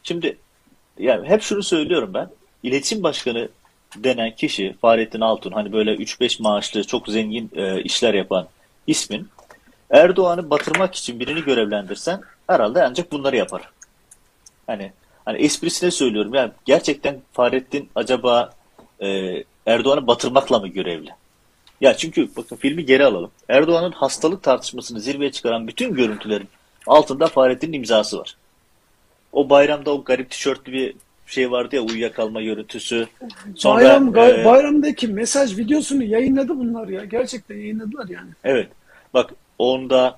[0.04, 0.38] Şimdi
[1.00, 2.30] yani hep şunu söylüyorum ben.
[2.64, 3.50] İletişim başkanı
[3.96, 8.48] denen kişi Fahrettin Altun hani böyle 3-5 maaşlı çok zengin e, işler yapan
[8.88, 9.30] ismin
[9.90, 13.70] Erdoğan'ı batırmak için birini görevlendirsen herhalde ancak bunları yapar.
[14.68, 14.92] Hani
[15.26, 18.54] hani esprisine söylüyorum yani gerçekten Fahrettin acaba
[19.02, 19.08] e,
[19.66, 21.10] Erdoğan'ı batırmakla mı görevli?
[21.82, 23.32] Ya çünkü bakın filmi geri alalım.
[23.50, 26.50] Erdoğan'ın hastalık tartışmasını zirveye çıkaran bütün görüntülerin
[26.88, 28.36] altında Fahrettin'in imzası var.
[29.32, 30.96] O bayramda o garip tişörtlü bir
[31.26, 33.08] şey vardı ya uyuyakalma görüntüsü.
[33.56, 33.84] Sonra
[34.16, 37.06] Bayram, e, bayramdaki mesaj videosunu yayınladı bunlar ya.
[37.06, 38.30] Gerçekten yayınladılar yani.
[38.44, 38.70] Evet.
[39.14, 40.18] Bak onda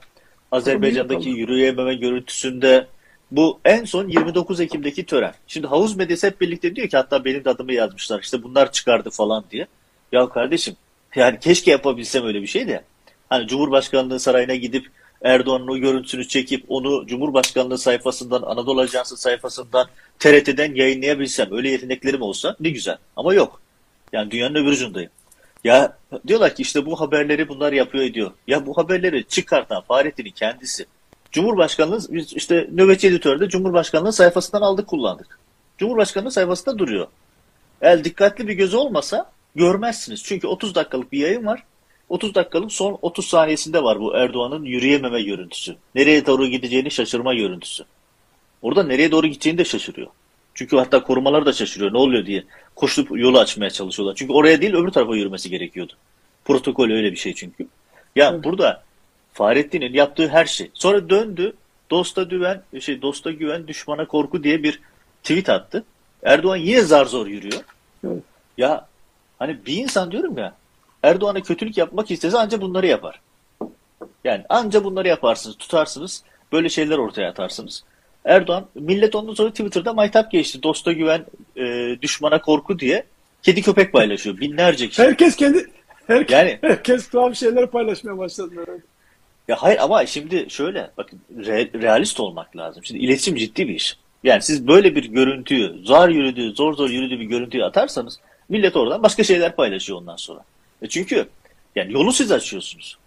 [0.52, 2.88] Azerbaycan'daki yürüyememe görüntüsünde
[3.32, 5.34] bu en son 29 Ekim'deki tören.
[5.48, 8.20] Şimdi havuz medyası hep birlikte diyor ki hatta benim de adımı yazmışlar.
[8.20, 9.68] İşte bunlar çıkardı falan diye.
[10.12, 10.76] Ya kardeşim
[11.16, 12.84] yani keşke yapabilsem öyle bir şey de.
[13.30, 14.88] Hani Cumhurbaşkanlığı sarayına gidip
[15.22, 19.88] Erdoğan'ın o görüntüsünü çekip onu Cumhurbaşkanlığı sayfasından, Anadolu Ajansı sayfasından,
[20.20, 22.98] TRT'den yayınlayabilsem, öyle yeteneklerim olsa ne güzel.
[23.16, 23.62] Ama yok.
[24.14, 25.10] Yani dünyanın öbür ucundayım.
[25.64, 28.32] Ya diyorlar ki işte bu haberleri bunlar yapıyor ediyor.
[28.48, 30.86] Ya bu haberleri çıkartan Fahrettin'in kendisi.
[31.32, 35.40] Cumhurbaşkanlığı biz işte nöbetçi editörde Cumhurbaşkanlığı sayfasından aldık kullandık.
[35.78, 37.08] Cumhurbaşkanlığı sayfasında duruyor.
[37.82, 40.24] Eğer dikkatli bir göz olmasa görmezsiniz.
[40.24, 41.64] Çünkü 30 dakikalık bir yayın var.
[42.10, 45.76] 30 dakikalık son 30 saniyesinde var bu Erdoğan'ın yürüyememe görüntüsü.
[45.96, 47.86] Nereye doğru gideceğini şaşırma görüntüsü.
[48.62, 50.08] Orada nereye doğru gideceğini de şaşırıyor.
[50.60, 52.44] Çünkü hatta korumalar da şaşırıyor ne oluyor diye.
[52.76, 54.16] Koşup yolu açmaya çalışıyorlar.
[54.16, 55.94] Çünkü oraya değil öbür tarafa yürümesi gerekiyordu.
[56.46, 57.68] Protokol öyle bir şey çünkü.
[58.16, 58.44] Ya Evet.
[58.44, 58.84] burada
[59.34, 60.72] Fahrettin'in yaptığı her şey.
[60.74, 61.54] Sonra döndü
[61.92, 64.80] dosta güven, şey dosta güven, düşmana korku diye bir
[65.24, 65.84] tweet attı.
[66.24, 67.62] Erdoğan yine zar zor yürüyor.
[68.08, 68.24] Evet.
[68.58, 68.88] Ya
[69.40, 70.56] hani bir insan diyorum ya
[71.04, 73.22] Erdoğan'a kötülük yapmak istese anca bunları yapar.
[74.24, 77.84] Yani anca bunları yaparsınız, tutarsınız, böyle şeyler ortaya atarsınız.
[78.26, 80.64] Erdoğan, millet ondan sonra Twitter'da maytap geçti.
[80.64, 81.26] Dosta güven,
[81.58, 83.04] e, düşmana korku diye
[83.44, 84.38] kedi köpek paylaşıyor.
[84.38, 85.02] Binlerce kişi.
[85.02, 85.66] Herkes kendi
[86.08, 88.54] herkes, Yani- herkes tuhaf şeyler paylaşmaya başladı.
[89.48, 92.86] Ya hayır ama şimdi şöyle bakın re- realist olmak lazım.
[92.86, 93.98] Şimdi iletişim ciddi bir iş.
[94.24, 99.04] Yani siz böyle bir görüntüyü zar yürüdüğü, zor zor yürüdüğü bir görüntüyü atarsanız millet oradan
[99.04, 100.44] başka şeyler paylaşıyor ondan sonra.
[100.82, 101.28] E çünkü
[101.76, 102.98] Yani yolu siz açıyorsunuz.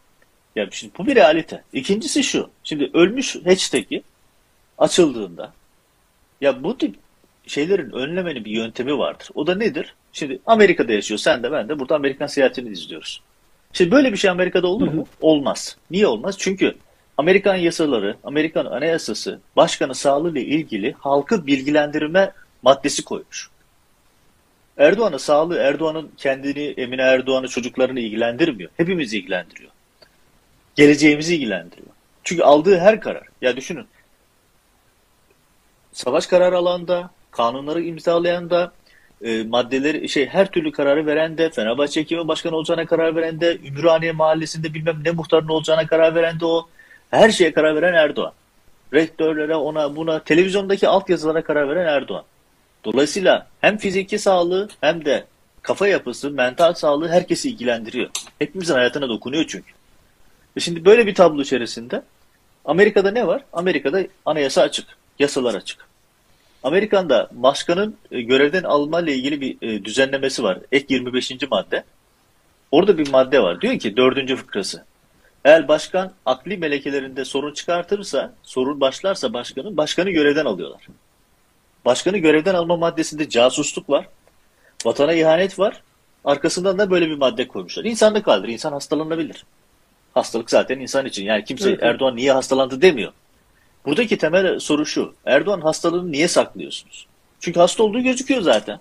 [0.56, 1.62] Yani şimdi bu bir realite.
[1.72, 2.50] İkincisi şu.
[2.64, 4.02] Şimdi ölmüş hashtag'i
[4.82, 5.52] açıldığında
[6.40, 6.94] ya bu tip
[7.46, 9.28] şeylerin önlemenin bir yöntemi vardır.
[9.34, 9.94] O da nedir?
[10.12, 11.18] Şimdi Amerika'da yaşıyor.
[11.18, 13.22] Sen de ben de burada Amerikan seyahatini izliyoruz.
[13.72, 15.06] Şimdi böyle bir şey Amerika'da olur mu?
[15.20, 15.76] Olmaz.
[15.90, 16.36] Niye olmaz?
[16.38, 16.74] Çünkü
[17.18, 23.50] Amerikan yasaları, Amerikan anayasası başkanın sağlığı ile ilgili halkı bilgilendirme maddesi koymuş.
[24.78, 28.70] Erdoğan'ın sağlığı, Erdoğan'ın kendini, Emine Erdoğan'ı, çocuklarını ilgilendirmiyor.
[28.76, 29.70] Hepimizi ilgilendiriyor.
[30.76, 31.88] Geleceğimizi ilgilendiriyor.
[32.24, 33.86] Çünkü aldığı her karar, ya düşünün,
[35.92, 38.72] savaş kararı alan da, kanunları imzalayan da,
[39.24, 43.58] e, maddeleri şey her türlü kararı veren de, Fenerbahçe ekibi başkanı olacağına karar veren de,
[43.58, 46.68] Ümraniye mahallesinde bilmem ne muhtarın olacağına karar veren de o.
[47.10, 48.32] Her şeye karar veren Erdoğan.
[48.94, 52.24] Rektörlere, ona, buna, televizyondaki altyazılara karar veren Erdoğan.
[52.84, 55.24] Dolayısıyla hem fiziki sağlığı hem de
[55.62, 58.10] kafa yapısı, mental sağlığı herkesi ilgilendiriyor.
[58.38, 59.72] Hepimizin hayatına dokunuyor çünkü.
[60.56, 62.02] Ve şimdi böyle bir tablo içerisinde
[62.64, 63.44] Amerika'da ne var?
[63.52, 64.86] Amerika'da anayasa açık,
[65.18, 65.86] yasalar açık.
[66.62, 70.58] Amerika'da başkanın e, görevden alma ile ilgili bir e, düzenlemesi var.
[70.72, 71.32] Ek 25.
[71.50, 71.84] madde.
[72.70, 73.60] Orada bir madde var.
[73.60, 74.84] Diyor ki dördüncü fıkrası.
[75.44, 80.86] Eğer başkan akli melekelerinde sorun çıkartırsa, sorun başlarsa başkanın, başkanı görevden alıyorlar.
[81.84, 84.08] Başkanı görevden alma maddesinde casusluk var.
[84.84, 85.82] Vatana ihanet var.
[86.24, 87.84] Arkasından da böyle bir madde koymuşlar.
[87.84, 88.48] İnsanlık haldir.
[88.48, 89.44] İnsan hastalanabilir.
[90.14, 91.24] Hastalık zaten insan için.
[91.24, 91.82] Yani kimse Evet.
[91.82, 93.12] Erdoğan niye hastalandı demiyor.
[93.86, 95.14] Buradaki temel soru şu.
[95.24, 97.06] Erdoğan hastalığını niye saklıyorsunuz?
[97.40, 98.80] Çünkü hasta olduğu gözüküyor zaten.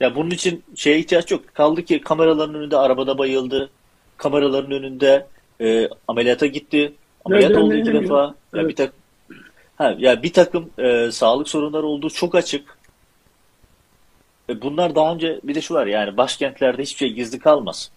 [0.00, 1.54] Ya bunun için şeye ihtiyaç yok.
[1.54, 3.70] Kaldı ki kameraların önünde arabada bayıldı.
[4.16, 5.26] Kameraların önünde
[5.60, 6.92] e, ameliyata gitti.
[7.24, 8.14] Ameliyat Nereden oldu iki defa.
[8.14, 8.68] Ya Evet.
[8.68, 8.92] bir tak
[9.76, 12.78] ha, ya bir takım e, sağlık sorunları olduğu çok açık.
[14.50, 17.90] E, bunlar daha önce bir de şu var yani başkentlerde hiçbir şey gizli kalmaz.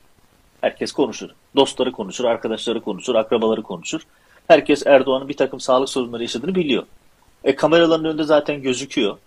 [0.62, 1.30] Herkes konuşur.
[1.56, 4.02] Dostları konuşur, arkadaşları konuşur, akrabaları konuşur.
[4.52, 6.84] Herkes Erdoğan'ın bir takım sağlık sorunları yaşadığını biliyor.
[7.44, 9.18] E kameraların önünde zaten gözüküyor.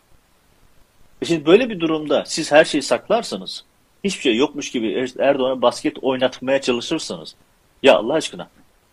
[1.22, 3.64] E şimdi böyle bir durumda siz her şeyi saklarsanız,
[4.04, 7.34] hiçbir şey yokmuş gibi Erdoğan'a basket oynatmaya çalışırsanız,
[7.82, 8.48] ya Allah aşkına,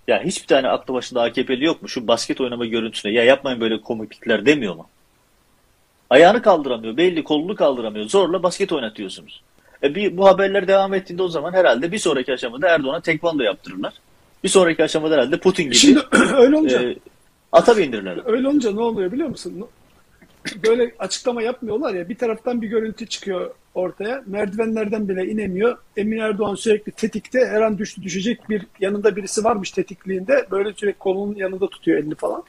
[0.08, 3.82] ya hiçbir tane aklı başında AKP'li yok mu şu basket oynama görüntüsüne, ya yapmayın böyle
[3.82, 4.88] komiklikler demiyor mu?
[6.10, 9.41] Ayağını kaldıramıyor, belli kolunu kaldıramıyor, zorla basket oynatıyorsunuz.
[9.84, 13.94] E bir, bu haberler devam ettiğinde o zaman herhalde bir sonraki aşamada Erdoğan'a tekvando yaptırırlar.
[14.43, 15.99] Bir sonraki aşamada herhalde Putin gibi Şimdi
[16.38, 16.95] öyle olunca e,
[17.51, 18.19] ata bindirirler.
[18.25, 19.65] öyle olunca ne oluyor biliyor musun?
[20.67, 24.23] Böyle açıklama yapmıyorlar ya bir taraftan bir görüntü çıkıyor ortaya.
[24.25, 25.77] Merdivenlerden bile inemiyor.
[25.97, 30.45] Emin Erdoğan sürekli tetikte her an düştü düşecek bir yanında birisi varmış tetikliğinde.
[30.51, 32.43] Böyle sürekli kolunun yanında tutuyor elini falan.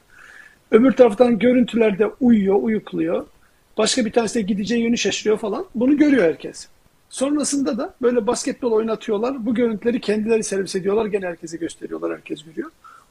[0.71, 3.27] Öbür taraftan görüntülerde uyuyor, uyukluyor.
[3.79, 5.67] Başka bir tanesi de gideceği yönü şaşırıyor falan.
[5.75, 6.69] Bunu görüyor herkes.
[7.13, 9.47] Sonrasında da böyle basketbol oynatıyorlar.
[9.47, 11.07] Bu görüntüleri kendileri servis ediyorlar.
[11.07, 12.13] Gene herkese gösteriyorlar.
[12.13, 12.71] Herkes görüyor.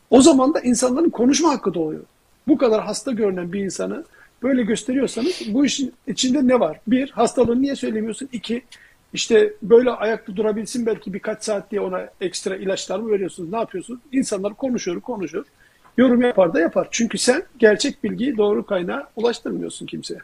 [0.10, 2.02] O zaman da insanların konuşma hakkı doğuyor.
[2.48, 4.04] Bu kadar hasta görünen bir insanı
[4.44, 6.80] böyle gösteriyorsanız bu işin içinde ne var?
[6.88, 8.30] Bir, hastalığını niye söylemiyorsun?
[8.32, 8.62] İki,
[9.14, 13.52] işte böyle ayakta durabilsin belki birkaç saat diye ona ekstra ilaçlar mı veriyorsunuz?
[13.52, 14.00] Ne yapıyorsunuz?
[14.12, 15.46] İnsanlar konuşuyor, konuşuyor.
[15.98, 16.88] Yorum yapar da yapar.
[16.92, 20.20] Çünkü sen gerçek bilgiyi doğru kaynağa ulaştırmıyorsun kimseye.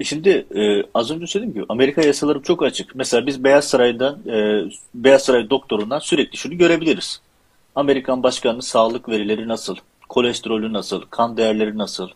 [0.00, 2.94] E Şimdi e, az önce söyledim ki Amerika yasaları çok açık.
[2.94, 7.20] Mesela biz Beyaz Saray'dan, e, Beyaz Saray doktorundan sürekli şunu görebiliriz.
[7.74, 9.76] Amerikan başkanının sağlık verileri nasıl,
[10.08, 12.08] kolesterolü nasıl, kan değerleri nasıl,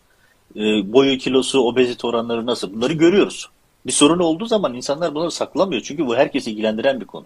[0.55, 0.59] e,
[0.93, 3.49] boyu, kilosu, obezite oranları nasıl bunları görüyoruz.
[3.85, 5.81] Bir sorun olduğu zaman insanlar bunları saklamıyor.
[5.81, 7.25] Çünkü bu herkesi ilgilendiren bir konu.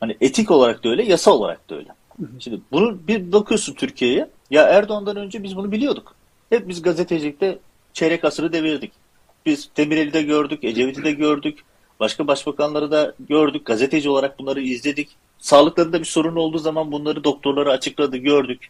[0.00, 1.88] Hani etik olarak da öyle, yasa olarak da öyle.
[2.38, 4.28] Şimdi bunu bir bakıyorsun Türkiye'ye.
[4.50, 6.14] Ya Erdoğan'dan önce biz bunu biliyorduk.
[6.50, 7.58] Hep biz gazetecilikte
[7.92, 8.92] çeyrek asırı devirdik.
[9.46, 11.58] Biz Demirel'i de gördük, Ecevit'i de gördük.
[12.00, 13.66] Başka başbakanları da gördük.
[13.66, 15.08] Gazeteci olarak bunları izledik.
[15.38, 18.68] Sağlıklarında bir sorun olduğu zaman bunları doktorlara açıkladı, gördük.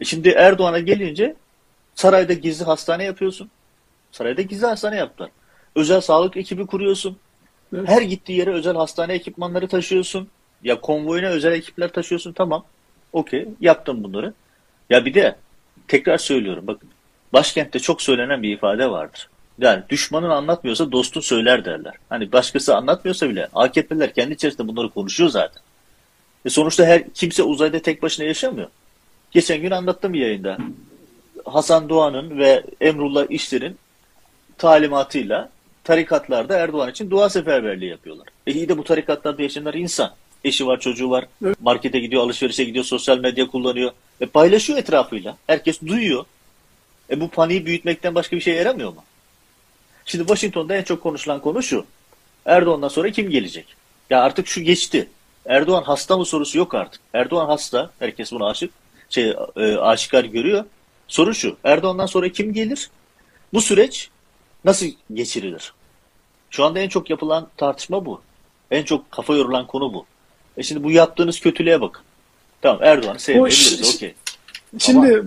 [0.00, 1.36] E şimdi Erdoğan'a gelince
[1.94, 3.50] sarayda gizli hastane yapıyorsun.
[4.12, 5.30] Sarayda gizli hastane yaptılar.
[5.74, 7.16] Özel sağlık ekibi kuruyorsun.
[7.74, 7.88] Evet.
[7.88, 10.28] Her gittiği yere özel hastane ekipmanları taşıyorsun.
[10.62, 12.64] Ya konvoyuna özel ekipler taşıyorsun tamam.
[13.12, 14.32] Okey yaptın bunları.
[14.90, 15.36] Ya bir de
[15.88, 16.88] tekrar söylüyorum bakın.
[17.32, 19.28] Başkentte çok söylenen bir ifade vardır.
[19.58, 21.94] Yani düşmanın anlatmıyorsa dostun söyler derler.
[22.08, 25.62] Hani başkası anlatmıyorsa bile AKP'liler kendi içerisinde bunları konuşuyor zaten.
[26.44, 28.68] E sonuçta her kimse uzayda tek başına yaşamıyor.
[29.30, 30.58] Geçen gün anlattım bir yayında.
[31.44, 33.76] Hasan Doğan'ın ve Emrullah İşler'in
[34.58, 35.50] talimatıyla
[35.84, 38.28] tarikatlarda Erdoğan için dua seferberliği yapıyorlar.
[38.46, 40.12] E iyi de bu tarikatlarda yaşayanlar insan.
[40.44, 41.26] Eşi var, çocuğu var.
[41.44, 41.60] Evet.
[41.60, 43.90] Markete gidiyor, alışverişe gidiyor, sosyal medya kullanıyor.
[44.20, 45.36] E paylaşıyor etrafıyla.
[45.46, 46.24] Herkes duyuyor.
[47.10, 49.04] E bu paniği büyütmekten başka bir şey yaramıyor mu?
[50.04, 51.84] Şimdi Washington'da en çok konuşulan konu şu.
[52.46, 53.76] Erdoğan'dan sonra kim gelecek?
[54.10, 55.08] Ya artık şu geçti.
[55.46, 57.00] Erdoğan hasta mı sorusu yok artık.
[57.12, 57.90] Erdoğan hasta.
[57.98, 58.70] Herkes bunu aşık,
[59.10, 60.64] şey, e, aşikar görüyor.
[61.08, 61.56] Soru şu.
[61.64, 62.90] Erdoğan'dan sonra kim gelir?
[63.52, 64.10] Bu süreç
[64.64, 65.72] nasıl geçirilir?
[66.50, 68.20] Şu anda en çok yapılan tartışma bu.
[68.70, 70.06] En çok kafa yorulan konu bu.
[70.56, 72.02] E şimdi bu yaptığınız kötülüğe bakın.
[72.62, 73.94] Tamam Erdoğan'ı sevmeyebiliriz.
[73.94, 74.14] Okey.
[74.78, 75.24] Şimdi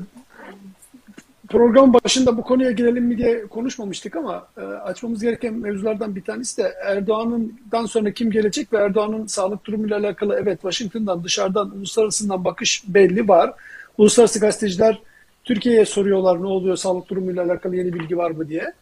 [1.47, 6.57] program başında bu konuya girelim mi diye konuşmamıştık ama e, açmamız gereken mevzulardan bir tanesi
[6.57, 12.83] de Erdoğan'dan sonra kim gelecek ve Erdoğan'ın sağlık durumuyla alakalı evet Washington'dan dışarıdan uluslararasından bakış
[12.87, 13.53] belli var.
[13.97, 15.01] Uluslararası gazeteciler
[15.43, 18.73] Türkiye'ye soruyorlar ne oluyor sağlık durumuyla alakalı yeni bilgi var mı diye.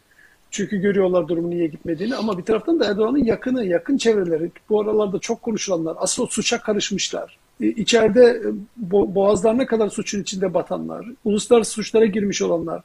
[0.50, 5.18] Çünkü görüyorlar durumun niye gitmediğini ama bir taraftan da Erdoğan'ın yakını, yakın çevreleri bu aralarda
[5.18, 7.38] çok konuşulanlar asıl suça karışmışlar.
[7.60, 12.82] E, içeride e, bo boğazlarına kadar suçun içinde batanlar, uluslararası suçlara girmiş olanlar,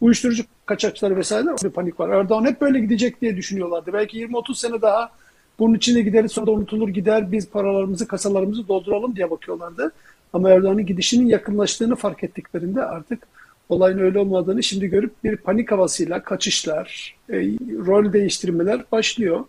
[0.00, 2.08] uyuşturucu kaçakçıları vesaire bir panik var.
[2.08, 3.92] Erdoğan hep böyle gidecek diye düşünüyorlardı.
[3.92, 5.10] Belki 20-30 sene daha
[5.58, 9.92] bunun içinde gideriz sonra da unutulur gider biz paralarımızı kasalarımızı dolduralım diye bakıyorlardı.
[10.32, 13.26] Ama Erdoğan'ın gidişinin yakınlaştığını fark ettiklerinde artık
[13.68, 17.34] olayın öyle olmadığını şimdi görüp bir panik havasıyla kaçışlar, e,
[17.86, 19.44] rol değiştirmeler başlıyor.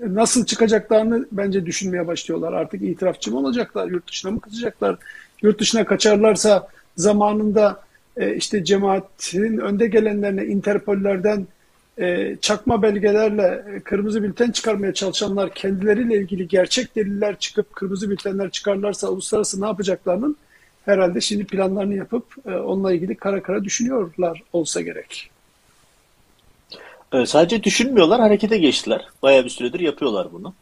[0.00, 2.52] E, nasıl çıkacaklarını bence düşünmeye başlıyorlar.
[2.52, 4.96] Artık itirafçı mı olacaklar, yurt dışına mı kaçacaklar?
[5.42, 7.82] Yurt dışına kaçarlarsa zamanında
[8.16, 11.46] e, işte cemaatin önde gelenlerine Interpollerden
[11.98, 18.50] e, çakma belgelerle e, kırmızı bülten çıkarmaya çalışanlar kendileriyle ilgili gerçek deliller çıkıp kırmızı bültenler
[18.50, 20.36] çıkarlarsa uluslararası ne yapacaklarının
[20.84, 25.31] herhalde şimdi planlarını yapıp e, onunla ilgili kara kara düşünüyorlar olsa gerek.
[27.12, 29.06] Ee, sadece düşünmüyorlar, harekete geçtiler.
[29.22, 30.54] Bayağı bir süredir yapıyorlar bunu.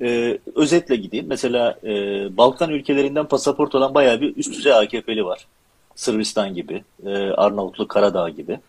[0.00, 1.26] Ee, özetle gideyim.
[1.28, 1.90] Mesela e,
[2.36, 5.46] Balkan ülkelerinden pasaport olan bayağı bir üst düzey AKP'li var.
[5.94, 8.60] Sırbistan gibi, e, Arnavutluk, Karadağ gibi.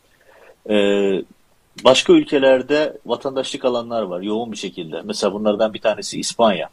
[0.69, 0.76] E,
[1.84, 5.02] başka ülkelerde vatandaşlık alanlar var yoğun bir şekilde.
[5.02, 6.69] Mesela bunlardan bir tanesi İspanya,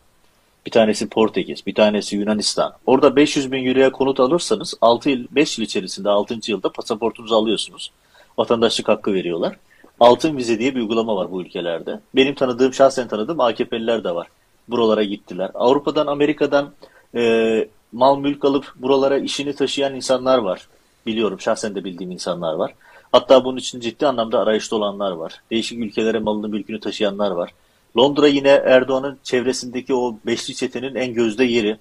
[0.67, 2.73] bir tanesi Portekiz, bir tanesi Yunanistan.
[2.87, 6.39] Orada 500 bin euroya konut alırsanız 6 yıl, 5 yıl içerisinde 6.
[6.47, 7.91] yılda pasaportunuzu alıyorsunuz.
[8.39, 9.57] Vatandaşlık hakkı veriyorlar.
[10.01, 12.01] Altın vize diye bir uygulama var bu ülkelerde.
[12.17, 14.29] Benim tanıdığım, şahsen tanıdığım AKP'liler de var.
[14.69, 15.51] Buralara gittiler.
[15.55, 16.71] Avrupa'dan, Amerika'dan
[17.15, 20.69] e, mal mülk alıp buralara işini taşıyan insanlar var.
[21.07, 22.75] Biliyorum, şahsen de bildiğim insanlar var.
[23.13, 25.43] Hatta bunun için ciddi anlamda arayışta olanlar var.
[25.51, 27.51] Değişik ülkelere malını mülkünü taşıyanlar var.
[27.97, 31.77] Londra yine Erdoğan'ın çevresindeki o beşli çetenin en gözde yeri.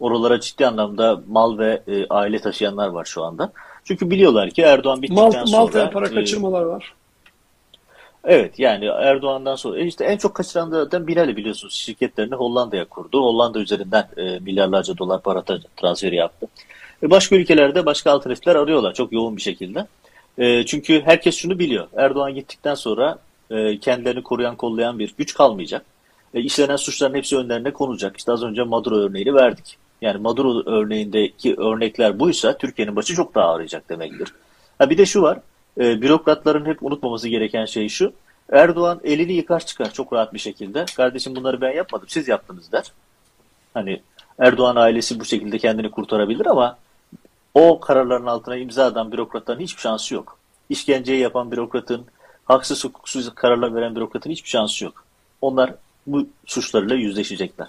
[0.00, 3.52] Oralara ciddi anlamda mal ve e, aile taşıyanlar var şu anda.
[3.84, 5.60] Çünkü biliyorlar ki Erdoğan bittikten Malt, sonra...
[5.60, 6.94] Malta'ya para e, kaçırmalar var.
[8.24, 13.20] Evet yani Erdoğan'dan sonra e, işte en çok kaçıranlardan Binali biliyorsunuz şirketlerini Hollanda'ya kurdu.
[13.22, 15.42] Hollanda üzerinden e, milyarlarca dolar para
[15.76, 16.46] transferi yaptı.
[17.02, 19.86] E, başka ülkelerde başka alternatifler arıyorlar çok yoğun bir şekilde.
[20.38, 21.86] E, çünkü herkes şunu biliyor.
[21.96, 23.18] Erdoğan gittikten sonra
[23.50, 25.84] e, kendilerini koruyan kollayan bir güç kalmayacak.
[26.34, 28.16] E, işlenen suçların hepsi önlerine konulacak.
[28.16, 29.76] İşte az önce Maduro örneğini verdik.
[30.02, 34.28] Yani Maduro örneğindeki örnekler buysa Türkiye'nin başı çok daha ağrıyacak demektir.
[34.78, 35.38] Ha bir de şu var
[35.80, 38.12] e, bürokratların hep unutmaması gereken şey şu.
[38.52, 40.84] Erdoğan elini yıkar çıkar çok rahat bir şekilde.
[40.96, 42.92] Kardeşim bunları ben yapmadım siz yaptınız der.
[43.74, 44.02] Hani
[44.38, 46.78] Erdoğan ailesi bu şekilde kendini kurtarabilir ama
[47.54, 50.38] o kararların altına imza atan bürokratların hiçbir şansı yok.
[50.68, 52.04] İşkenceyi yapan bürokratın,
[52.44, 55.04] haksız hukuksuz kararlar veren bürokratın hiçbir şansı yok.
[55.40, 55.74] Onlar
[56.06, 57.68] bu suçlarıyla yüzleşecekler.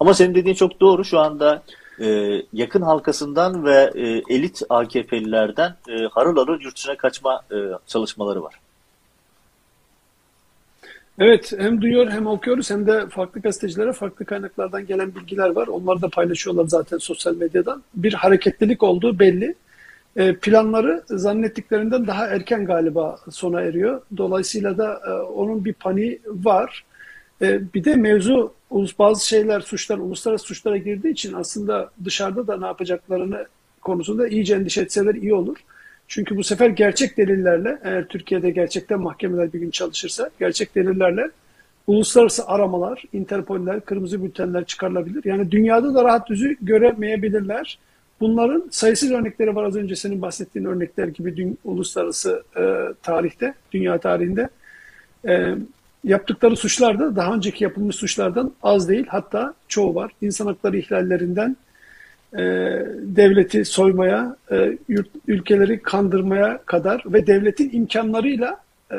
[0.00, 1.04] Ama senin dediğin çok doğru.
[1.04, 1.62] Şu anda
[2.00, 8.42] e, yakın halkasından ve e, elit AKP'lilerden e, harıl harıl yurt dışına kaçma e, çalışmaları
[8.42, 8.54] var.
[11.18, 15.66] Evet hem duyuyor hem okuyoruz hem de farklı gazetecilere farklı kaynaklardan gelen bilgiler var.
[15.66, 17.82] Onları da paylaşıyorlar zaten sosyal medyadan.
[17.94, 19.54] Bir hareketlilik olduğu belli.
[20.16, 24.02] E, planları zannettiklerinden daha erken galiba sona eriyor.
[24.16, 26.84] Dolayısıyla da e, onun bir paniği var.
[27.42, 28.54] E, bir de mevzu
[28.98, 33.46] bazı şeyler suçlar uluslararası suçlara girdiği için aslında dışarıda da ne yapacaklarını
[33.82, 35.56] konusunda iyice endişe etseler iyi olur.
[36.08, 41.30] Çünkü bu sefer gerçek delillerle eğer Türkiye'de gerçekten mahkemeler bir gün çalışırsa gerçek delillerle
[41.86, 45.24] uluslararası aramalar, Interpoller, kırmızı bültenler çıkarılabilir.
[45.24, 47.78] Yani dünyada da rahat düzü göremeyebilirler.
[48.20, 52.62] Bunların sayısız örnekleri var az önce senin bahsettiğin örnekler gibi dün, uluslararası e,
[53.02, 54.48] tarihte, dünya tarihinde.
[55.28, 55.54] E,
[56.04, 59.06] Yaptıkları suçlar da daha önceki yapılmış suçlardan az değil.
[59.08, 60.12] Hatta çoğu var.
[60.22, 61.56] İnsan hakları ihlallerinden
[62.32, 62.42] e,
[63.02, 68.60] devleti soymaya, e, yurt, ülkeleri kandırmaya kadar ve devletin imkanlarıyla
[68.92, 68.96] e,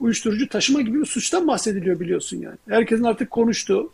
[0.00, 2.56] uyuşturucu taşıma gibi bir suçtan bahsediliyor biliyorsun yani.
[2.68, 3.92] Herkesin artık konuştuğu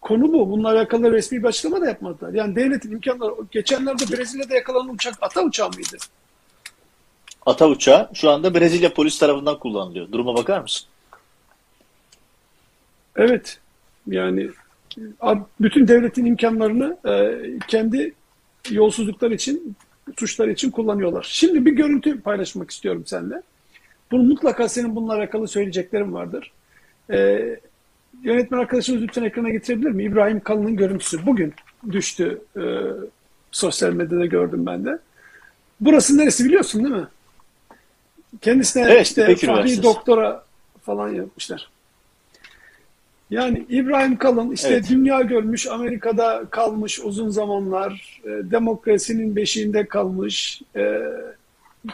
[0.00, 0.50] konu bu.
[0.50, 2.34] Bununla alakalı resmi bir açıklama da yapmadılar.
[2.34, 5.96] Yani devletin imkanları, geçenlerde Brezilya'da yakalanan uçak ata uçağı mıydı?
[7.46, 10.12] Ata uçağı şu anda Brezilya polis tarafından kullanılıyor.
[10.12, 10.86] Duruma bakar mısın?
[13.16, 13.58] Evet.
[14.06, 14.50] Yani
[15.60, 17.38] bütün devletin imkanlarını e,
[17.68, 18.14] kendi
[18.70, 19.76] yolsuzluklar için,
[20.18, 21.26] suçlar için kullanıyorlar.
[21.28, 23.42] Şimdi bir görüntü paylaşmak istiyorum seninle.
[24.10, 26.52] Bunu mutlaka senin bununla alakalı söyleyeceklerim vardır.
[27.10, 27.58] Ee,
[28.22, 30.04] yönetmen arkadaşımız lütfen ekrana getirebilir mi?
[30.04, 31.26] İbrahim Kalın'ın görüntüsü.
[31.26, 31.54] Bugün
[31.92, 32.42] düştü.
[32.56, 32.62] E,
[33.52, 34.98] sosyal medyada gördüm ben de.
[35.80, 37.06] Burası neresi biliyorsun değil mi?
[38.40, 40.44] Kendisine evet, işte Fahri Doktora
[40.82, 41.70] falan yapmışlar.
[43.32, 44.88] Yani İbrahim Kalın işte evet.
[44.88, 50.98] dünya görmüş, Amerika'da kalmış uzun zamanlar, e, demokrasinin beşiğinde kalmış, e,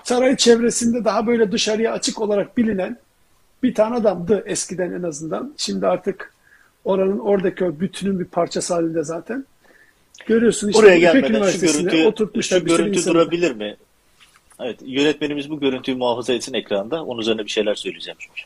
[0.05, 2.99] saray çevresinde daha böyle dışarıya açık olarak bilinen
[3.63, 5.55] bir tane adamdı eskiden en azından.
[5.57, 6.35] Şimdi artık
[6.85, 9.47] oranın oradaki o bütünün bir parçası halinde zaten.
[10.27, 13.77] Görüyorsun işte Oraya gelmeden şu görüntü, oturtmuşlar şu görüntü durabilir mi?
[14.61, 17.05] Evet, yönetmenimiz bu görüntüyü muhafaza etsin ekranda.
[17.05, 18.43] Onun üzerine bir şeyler söyleyeceğim çünkü.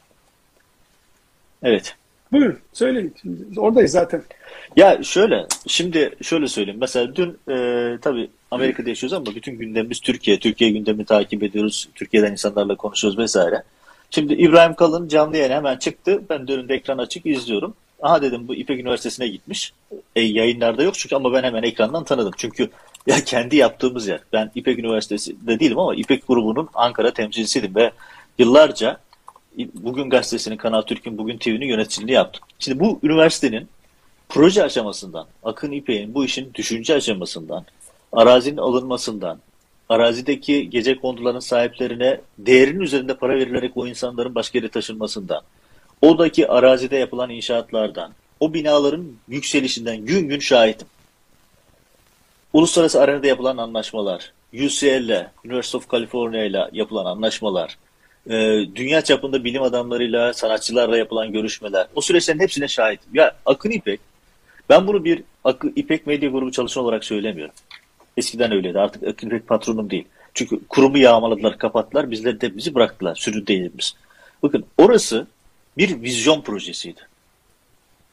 [1.63, 1.97] Evet.
[2.33, 3.15] Buyurun söyleyin.
[3.23, 4.23] Şimdi oradayız zaten.
[4.77, 6.81] Ya şöyle, şimdi şöyle söyleyeyim.
[6.81, 10.39] Mesela dün e, tabii Amerika'da yaşıyoruz ama bütün gündemimiz Türkiye.
[10.39, 11.89] Türkiye gündemini takip ediyoruz.
[11.95, 13.63] Türkiye'den insanlarla konuşuyoruz vesaire.
[14.11, 16.23] Şimdi İbrahim Kalın canlı yayına hemen çıktı.
[16.31, 17.75] Ben de önünde ekran açık izliyorum.
[18.03, 19.73] Aha dedim bu İpek Üniversitesi'ne gitmiş.
[20.17, 22.33] E, yayınlarda yok çünkü ama ben hemen ekrandan tanıdım.
[22.37, 22.69] Çünkü
[23.07, 24.21] ya kendi yaptığımız yer.
[24.33, 27.91] Ben İpek Üniversitesi'de değilim ama İpek grubunun Ankara temsilcisiydim ve
[28.39, 28.99] yıllarca
[29.59, 32.43] Bugün Gazetesi'nin, Kanal Türk'ün, Bugün TV'nin yöneticiliğini yaptım.
[32.59, 33.69] Şimdi bu üniversitenin
[34.29, 37.65] proje aşamasından, Akın İpek'in bu işin düşünce aşamasından,
[38.13, 39.39] arazinin alınmasından,
[39.89, 45.43] arazideki gece konduların sahiplerine değerinin üzerinde para verilerek o insanların başka yere taşınmasından,
[46.03, 50.89] oradaki arazide yapılan inşaatlardan, o binaların yükselişinden gün gün şahitim.
[52.53, 57.79] Uluslararası arenada yapılan anlaşmalar, UCL'le, University of California ile yapılan anlaşmalar,
[58.31, 63.15] e, dünya çapında bilim adamlarıyla, sanatçılarla yapılan görüşmeler, o süreçlerin hepsine şahitim.
[63.15, 64.01] Ya Akın İpek,
[64.69, 67.55] ben bunu bir Akın İpek Medya Grubu çalışan olarak söylemiyorum.
[68.17, 68.79] Eskiden öyleydi.
[68.79, 70.05] Artık Akın İpek patronum değil.
[70.35, 72.11] Çünkü kurumu yağmaladılar, kapattılar.
[72.11, 73.15] Bizleri de bizi bıraktılar.
[73.15, 73.95] Sürü değilimiz.
[74.43, 75.27] Bakın orası
[75.79, 77.01] bir vizyon projesiydi.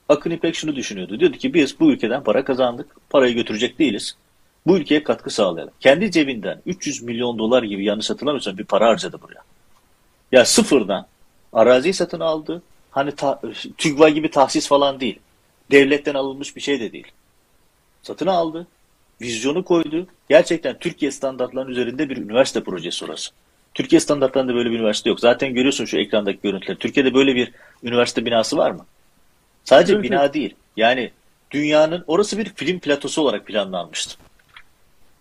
[0.10, 1.20] Akın İpek şunu düşünüyordu.
[1.20, 2.88] Diyordu ki biz bu ülkeden para kazandık.
[3.10, 4.16] Parayı götürecek değiliz.
[4.68, 5.74] Bu ülkeye katkı sağlayalım.
[5.80, 9.42] Kendi cebinden 300 milyon dolar gibi yanlış hatırlamıyorsam bir para harcadı buraya.
[10.32, 11.08] Ya sıfırdan
[11.54, 12.62] araziyi satın aldı.
[12.92, 13.42] Hani ta,
[13.78, 15.20] TÜGVA gibi tahsis falan değil.
[15.72, 17.08] Devletten alınmış bir şey de değil.
[18.04, 18.68] Satın aldı.
[19.22, 20.08] Vizyonu koydu.
[20.30, 23.32] Gerçekten Türkiye standartlarının üzerinde bir üniversite projesi orası.
[23.74, 25.20] Türkiye standartlarında böyle bir üniversite yok.
[25.20, 26.78] Zaten görüyorsun şu ekrandaki görüntüleri.
[26.78, 27.52] Türkiye'de böyle bir
[27.84, 28.86] üniversite binası var mı?
[29.64, 30.04] Sadece evet.
[30.04, 30.56] bina değil.
[30.78, 31.12] Yani
[31.52, 34.16] dünyanın orası bir film platosu olarak planlanmıştı.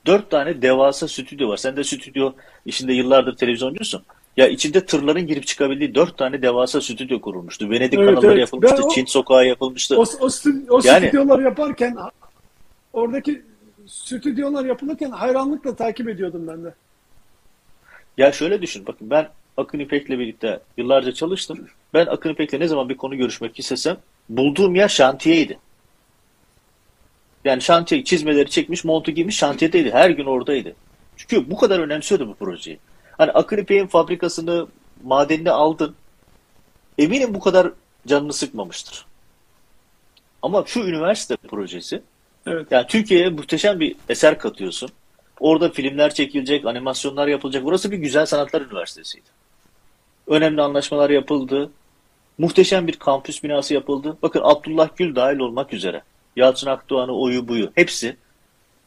[0.06, 1.56] Dört tane devasa stüdyo var.
[1.56, 2.32] Sen de stüdyo
[2.66, 4.02] işinde yıllardır televizyoncusun.
[4.38, 7.70] Ya içinde tırların girip çıkabildiği dört tane devasa stüdyo kurulmuştu.
[7.70, 8.40] Venedik evet, kanalları evet.
[8.40, 9.98] yapılmıştı, o, Çin sokağı yapılmıştı.
[9.98, 10.28] O, o,
[10.68, 11.96] o yani, stüdyolar yaparken
[12.92, 13.42] oradaki
[13.86, 16.74] stüdyolar yapılırken hayranlıkla takip ediyordum ben de.
[18.18, 21.66] Ya şöyle düşün bakın ben Akın İpek'le birlikte yıllarca çalıştım.
[21.94, 23.96] Ben Akın İpek'le ne zaman bir konu görüşmek istesem
[24.28, 25.58] bulduğum yer şantiyeydi.
[27.44, 29.90] Yani şantiye çizmeleri çekmiş, montu giymiş şantiyedeydi.
[29.90, 30.74] Her gün oradaydı.
[31.16, 32.78] Çünkü bu kadar önemsiyordu bu projeyi.
[33.18, 34.66] Hani Akın İpek'in fabrikasını,
[35.04, 35.94] madenini aldın.
[36.98, 37.72] Eminim bu kadar
[38.06, 39.06] canını sıkmamıştır.
[40.42, 42.02] Ama şu üniversite projesi,
[42.46, 42.66] evet.
[42.70, 44.90] yani Türkiye'ye muhteşem bir eser katıyorsun.
[45.40, 47.64] Orada filmler çekilecek, animasyonlar yapılacak.
[47.64, 49.26] Burası bir güzel sanatlar üniversitesiydi.
[50.26, 51.70] Önemli anlaşmalar yapıldı.
[52.38, 54.16] Muhteşem bir kampüs binası yapıldı.
[54.22, 56.02] Bakın Abdullah Gül dahil olmak üzere.
[56.36, 58.16] Yalçın Akdoğan'ı, oyu buyu hepsi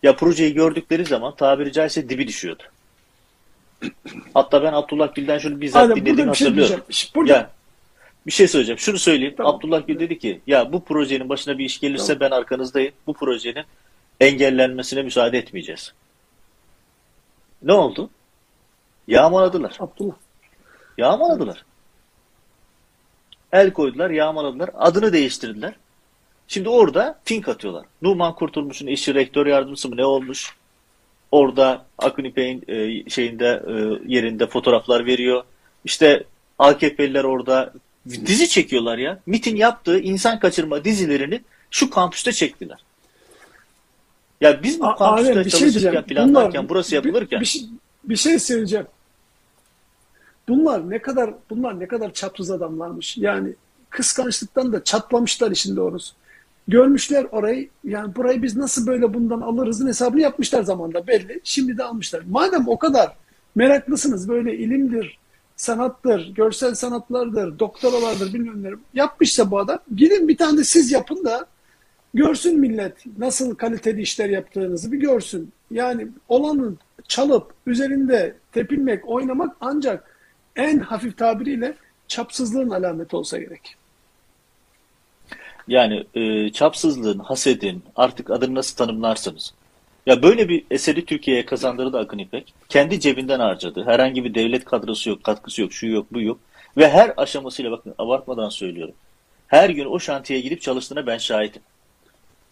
[0.04, 2.64] ya projeyi gördükleri zaman tabiri caizse dibi düşüyordu.
[4.34, 6.86] Hatta ben Abdullah Gül'den şunu bizzat Aynen, dinlediğimi şey hatırlıyorum.
[7.16, 7.34] Burada...
[7.34, 7.50] Ya,
[8.28, 8.80] bir şey söyleyeceğim.
[8.80, 9.34] Şunu söyleyeyim.
[9.38, 9.56] Tamam.
[9.56, 12.20] Abdullah Gül dedi ki ya bu projenin başına bir iş gelirse tamam.
[12.20, 12.94] ben arkanızdayım.
[13.08, 13.66] Bu projenin
[14.20, 15.94] engellenmesine müsaade etmeyeceğiz.
[17.64, 18.10] Ne oldu?
[19.08, 19.76] Yağmaladılar.
[19.80, 20.16] Abdullah.
[20.98, 21.66] Yağmaladılar.
[23.52, 24.70] El koydular, yağmaladılar.
[24.74, 25.74] Adını değiştirdiler.
[26.48, 27.86] Şimdi orada fink atıyorlar.
[28.02, 30.56] Numan Kurtulmuş'un eşi rektör yardımcısı mı ne olmuş?
[31.32, 33.74] Orada Akın İpek'in e, şeyinde e,
[34.14, 35.44] yerinde fotoğraflar veriyor.
[35.86, 36.24] İşte
[36.60, 37.74] AKP'liler orada
[38.10, 39.20] dizi çekiyorlar ya.
[39.26, 42.84] MIT'in yaptığı insan kaçırma dizilerini şu kampüste çektiler.
[44.42, 47.50] Ya biz bu A kampüste abi, şey çalışırken şey planlarken bunlar, burası yapılırken bir, bir,
[47.50, 47.66] şey,
[48.04, 48.88] bir şey söyleyeceğim.
[50.48, 53.18] Bunlar ne kadar bunlar ne kadar çapsız adamlarmış.
[53.18, 53.54] Yani
[53.90, 56.14] kıskançlıktan da çatlamışlar işin doğrusu.
[56.68, 61.42] Görmüşler orayı yani burayı biz nasıl böyle bundan alırızın hesabını yapmışlar zamanda belli.
[61.44, 62.24] Şimdi de almışlar.
[62.30, 63.16] Madem o kadar
[63.56, 65.20] meraklısınız böyle ilimdir,
[65.56, 71.48] sanattır, görsel sanatlardır, doktoralardır bilmem yapmışsa bu adam gidin bir tane de siz yapın da
[72.14, 75.52] Görsün millet nasıl kaliteli işler yaptığınızı bir görsün.
[75.72, 80.18] Yani olanın çalıp üzerinde tepinmek, oynamak ancak
[80.56, 81.76] en hafif tabiriyle
[82.08, 83.76] çapsızlığın alameti olsa gerek.
[85.68, 89.54] Yani e, çapsızlığın, hasedin, artık adını nasıl tanımlarsanız.
[90.06, 92.54] Ya böyle bir eseri Türkiye'ye kazandırdı Akın İpek.
[92.70, 93.84] Kendi cebinden harcadı.
[93.86, 96.40] Herhangi bir devlet kadrosu yok, katkısı yok, şu yok, bu yok.
[96.78, 98.96] Ve her aşamasıyla bakın abartmadan söylüyorum.
[99.48, 101.62] Her gün o şantiyeye gidip çalıştığına ben şahidim.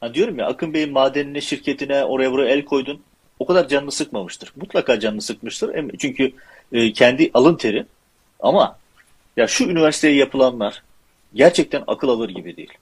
[0.02, 3.02] Ha diyorum ya Akın Bey'in madenine, şirketine, oraya buraya el koydun.
[3.40, 4.54] O kadar canını sıkmamıştır.
[4.56, 5.90] Mutlaka canını sıkmıştır.
[6.00, 6.32] Çünkü
[6.72, 7.86] e, kendi alın teri.
[8.40, 8.78] Ama
[9.38, 10.84] ya şu üniversiteye yapılanlar
[11.34, 12.74] gerçekten akıl alır gibi değil.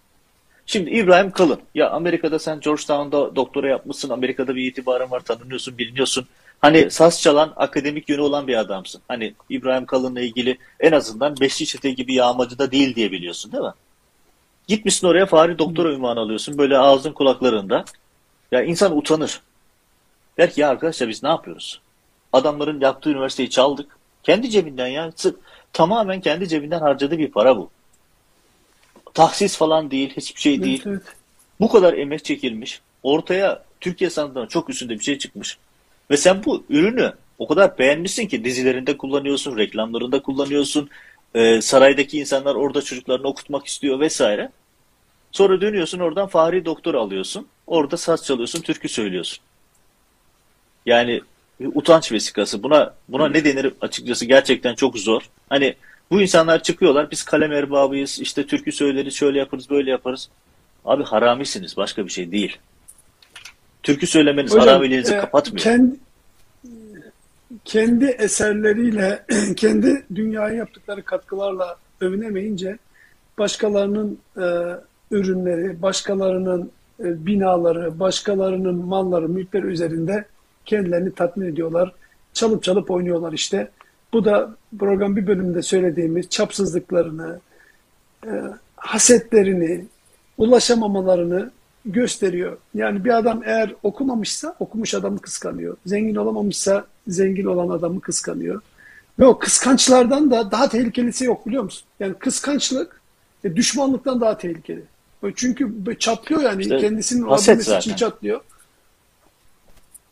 [0.67, 1.59] Şimdi İbrahim Kalın.
[1.75, 4.09] Ya Amerika'da sen Georgetown'da doktora yapmışsın.
[4.09, 6.27] Amerika'da bir itibarın var, tanınıyorsun, biliniyorsun.
[6.61, 9.01] Hani saz çalan, akademik yönü olan bir adamsın.
[9.07, 13.73] Hani İbrahim Kalın'la ilgili en azından Beşli Çete gibi yağmacıda değil diye biliyorsun değil mi?
[14.67, 16.57] Gitmişsin oraya Fahri Doktora ünvanı alıyorsun.
[16.57, 17.85] Böyle ağzın kulaklarında.
[18.51, 19.41] Ya insan utanır.
[20.37, 21.81] Der ki ya arkadaşlar biz ne yapıyoruz?
[22.33, 23.97] Adamların yaptığı üniversiteyi çaldık.
[24.23, 25.11] Kendi cebinden ya.
[25.73, 27.69] Tamamen kendi cebinden harcadığı bir para bu.
[29.17, 30.83] Tahsis falan değil, hiçbir şey değil.
[30.85, 31.15] Evet, evet.
[31.59, 32.81] Bu kadar emek çekilmiş.
[33.03, 35.57] Ortaya Türkiye sanatından çok üstünde bir şey çıkmış.
[36.11, 40.89] Ve sen bu ürünü o kadar beğenmişsin ki dizilerinde kullanıyorsun, reklamlarında kullanıyorsun.
[41.35, 44.51] Ee, saraydaki insanlar orada çocuklarını okutmak istiyor vesaire.
[45.31, 47.47] Sonra dönüyorsun oradan Fahri Doktor alıyorsun.
[47.67, 49.43] Orada saz çalıyorsun, türkü söylüyorsun.
[50.85, 51.21] Yani
[51.59, 52.63] bir utanç vesikası.
[52.63, 55.29] Buna buna ne denir açıkçası gerçekten çok zor.
[55.49, 55.75] Hani
[56.11, 57.11] bu insanlar çıkıyorlar.
[57.11, 58.19] Biz kalem erbabıyız.
[58.19, 60.29] işte türkü söyleriz, şöyle yaparız, böyle yaparız.
[60.85, 61.77] Abi haramisiniz.
[61.77, 62.57] Başka bir şey değil.
[63.83, 65.63] Türkü söylemeniz Hocam, haramiliğinizi e, kapatmıyor.
[65.63, 65.95] Kendi,
[67.65, 72.77] kendi eserleriyle, kendi dünyaya yaptıkları katkılarla övünemeyince
[73.37, 74.45] başkalarının e,
[75.11, 80.25] ürünleri, başkalarının e, binaları, başkalarının malları, mülkleri üzerinde
[80.65, 81.91] kendilerini tatmin ediyorlar.
[82.33, 83.71] Çalıp çalıp oynuyorlar işte.
[84.13, 87.39] Bu da program bir bölümünde söylediğimiz çapsızlıklarını,
[88.25, 88.31] e,
[88.75, 89.85] hasetlerini,
[90.37, 91.51] ulaşamamalarını
[91.85, 92.57] gösteriyor.
[92.73, 95.77] Yani bir adam eğer okumamışsa okumuş adamı kıskanıyor.
[95.85, 98.61] Zengin olamamışsa zengin olan adamı kıskanıyor.
[99.19, 101.83] Ve o kıskançlardan da daha tehlikelisi yok biliyor musun?
[101.99, 103.01] Yani kıskançlık
[103.43, 104.83] e, düşmanlıktan daha tehlikeli.
[105.35, 108.41] Çünkü çatlıyor yani İşte kendisinin olabilmesi için çatlıyor.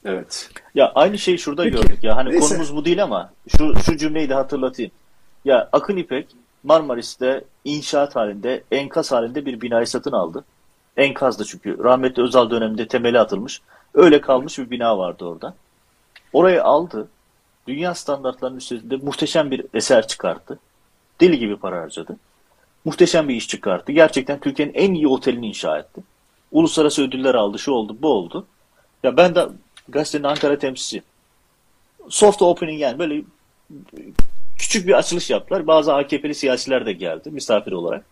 [0.05, 0.49] Evet.
[0.75, 2.15] Ya aynı şeyi şurada Peki, gördük ya.
[2.15, 2.47] Hani neyse.
[2.47, 4.91] konumuz bu değil ama şu şu cümleyi de hatırlatayım.
[5.45, 6.27] Ya Akın İpek
[6.63, 10.45] Marmaris'te inşaat halinde, enkaz halinde bir binayı satın aldı.
[10.97, 11.83] Enkazdı çünkü.
[11.83, 13.61] Rahmetli Özal döneminde temeli atılmış.
[13.93, 15.55] Öyle kalmış bir bina vardı orada.
[16.33, 17.07] Orayı aldı.
[17.67, 20.59] Dünya standartlarının üstünde muhteşem bir eser çıkarttı.
[21.21, 22.17] Deli gibi para harcadı.
[22.85, 23.91] Muhteşem bir iş çıkarttı.
[23.91, 26.01] Gerçekten Türkiye'nin en iyi otelini inşa etti.
[26.51, 28.45] Uluslararası ödüller aldı, şu oldu, bu oldu.
[29.03, 29.47] Ya ben de
[29.87, 31.03] gazetenin Ankara temsilcisi.
[32.09, 33.21] Soft opening yani böyle
[34.57, 35.67] küçük bir açılış yaptılar.
[35.67, 38.05] Bazı AKP'li siyasiler de geldi misafir olarak.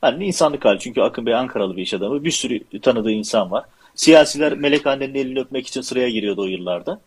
[0.00, 2.24] Hani insanlık hali çünkü Akın Bey Ankaralı bir iş adamı.
[2.24, 3.64] Bir sürü tanıdığı insan var.
[3.94, 7.00] Siyasiler Melek Anne'nin elini öpmek için sıraya giriyordu o yıllarda.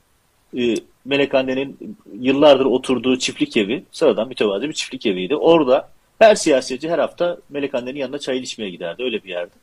[0.57, 0.75] Ee,
[1.05, 5.35] Melek Anne'nin yıllardır oturduğu çiftlik evi sıradan mütevazi bir çiftlik eviydi.
[5.35, 5.89] Orada
[6.19, 9.03] her siyasetçi her hafta Melek Anne'nin yanına çay içmeye giderdi.
[9.03, 9.55] Öyle bir yerdi.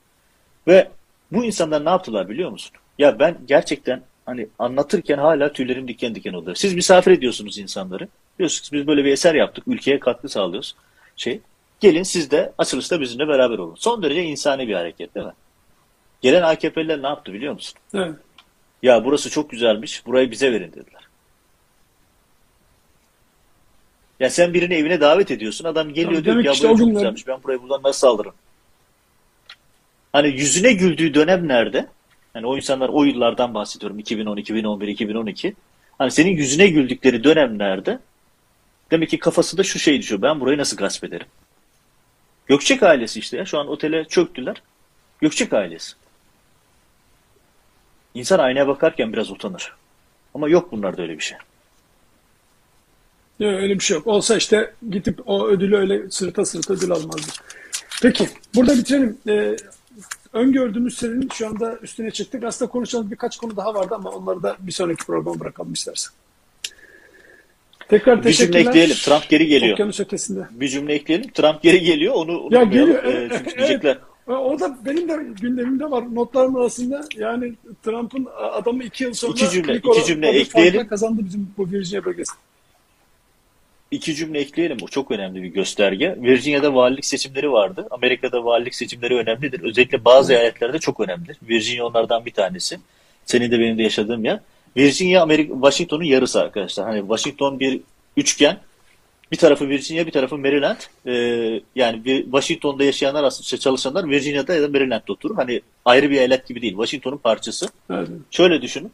[0.67, 0.89] Ve
[1.33, 2.73] bu insanlar ne yaptılar biliyor musun?
[2.99, 6.57] Ya ben gerçekten hani anlatırken hala tüylerim diken diken oluyor.
[6.57, 8.09] Siz misafir ediyorsunuz insanları.
[8.39, 9.65] Diyorsunuz biz böyle bir eser yaptık.
[9.69, 10.75] Ülkeye katkı sağlıyoruz.
[11.17, 11.41] Şey,
[11.81, 13.75] gelin siz de açılışta bizimle beraber olun.
[13.79, 15.33] Son derece insani bir hareket değil mi?
[16.23, 17.79] Gelen AKP'liler ne yaptı biliyor musun?
[17.95, 18.15] Evet.
[18.83, 20.07] Ya burası çok güzelmiş.
[20.07, 21.03] Burayı bize verin dediler.
[24.21, 25.65] Ya sen birini evine davet ediyorsun.
[25.65, 27.27] Adam geliyor Tabii diyor ki ya işte burası o çok günler- güzelmiş.
[27.27, 28.35] Ben burayı buradan nasıl alırım?
[30.13, 31.87] Hani yüzüne güldüğü dönem nerede?
[32.35, 33.99] Hani o insanlar o yıllardan bahsediyorum.
[33.99, 35.55] 2010, 2011, 2012.
[35.99, 37.99] Hani senin yüzüne güldükleri dönemlerde
[38.91, 40.23] demek ki kafasında şu şey düşüyor.
[40.23, 41.27] Ben burayı nasıl gasp ederim?
[42.47, 43.45] Gökçek ailesi işte ya.
[43.45, 44.63] Şu an otele çöktüler.
[45.21, 45.95] Gökçek ailesi.
[48.15, 49.73] İnsan aynaya bakarken biraz utanır.
[50.35, 51.39] Ama yok bunlarda öyle bir şey.
[53.39, 54.07] Yok, öyle bir şey yok.
[54.07, 57.33] Olsa işte gidip o ödülü öyle sırta sırta ödül almazdı.
[58.03, 59.19] Peki burada bitirelim.
[59.29, 59.57] Ee,
[60.35, 62.45] öngördüğümüz serinin şu anda üstüne çıktık.
[62.45, 66.13] Aslında konuşacağımız birkaç konu daha vardı ama onları da bir sonraki programa bırakalım istersen.
[67.89, 68.61] Tekrar Bir cümle teşekkürler.
[68.71, 68.97] ekleyelim.
[68.97, 69.73] Trump geri geliyor.
[69.75, 70.49] Okyanus ötesinde.
[70.51, 71.31] Bir cümle ekleyelim.
[71.31, 72.15] Trump geri geliyor.
[72.15, 73.03] Onu Ya geliyor.
[73.05, 73.59] Evet, çünkü evet.
[73.59, 73.99] diyecekler.
[74.27, 76.05] O da benim de gündemimde var.
[76.15, 80.89] Notlarım arasında yani Trump'ın adamı iki yıl sonra İki cümle, klik iki cümle ekleyelim.
[80.89, 82.39] kazandı bizim bu Virginia bölgesinde.
[83.95, 84.77] İki cümle ekleyelim.
[84.83, 86.17] O çok önemli bir gösterge.
[86.21, 87.87] Virginia'da valilik seçimleri vardı.
[87.91, 89.63] Amerika'da valilik seçimleri önemlidir.
[89.63, 91.37] Özellikle bazı eyaletlerde çok önemlidir.
[91.43, 92.79] Virginia onlardan bir tanesi.
[93.27, 94.41] Senin de benim de yaşadığım yer.
[94.77, 96.87] Virginia Amerika Washington'un yarısı arkadaşlar.
[96.87, 97.81] Hani Washington bir
[98.17, 98.59] üçgen.
[99.33, 100.77] Bir tarafı Virginia, bir tarafı Maryland.
[101.07, 105.37] Ee, yani bir Washington'da yaşayanlar aslında çalışanlar Virginia'da ya da Maryland'da oturur.
[105.37, 106.73] Hani ayrı bir eyalet gibi değil.
[106.73, 107.69] Washington'un parçası.
[107.91, 108.09] Evet.
[108.31, 108.93] Şöyle düşünün.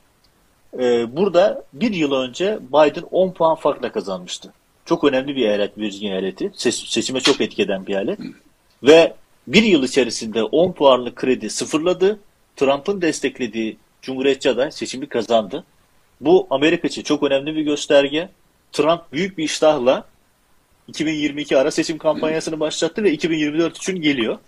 [0.79, 4.53] Ee, burada bir yıl önce Biden 10 puan farkla kazanmıştı.
[4.91, 6.51] Çok önemli bir eyalet Virginia eyaleti.
[6.55, 8.19] Ses- seçime çok etki eden bir eyalet.
[8.83, 9.15] Ve
[9.47, 12.21] bir yıl içerisinde 10 puanlık kredi sıfırladı.
[12.57, 15.65] Trump'ın desteklediği Cumhuriyetçi aday seçimi kazandı.
[16.21, 18.29] Bu Amerika için çok önemli bir gösterge.
[18.73, 20.05] Trump büyük bir iştahla
[20.89, 24.39] 2022 ara seçim kampanyasını başlattı ve 2024 için geliyor.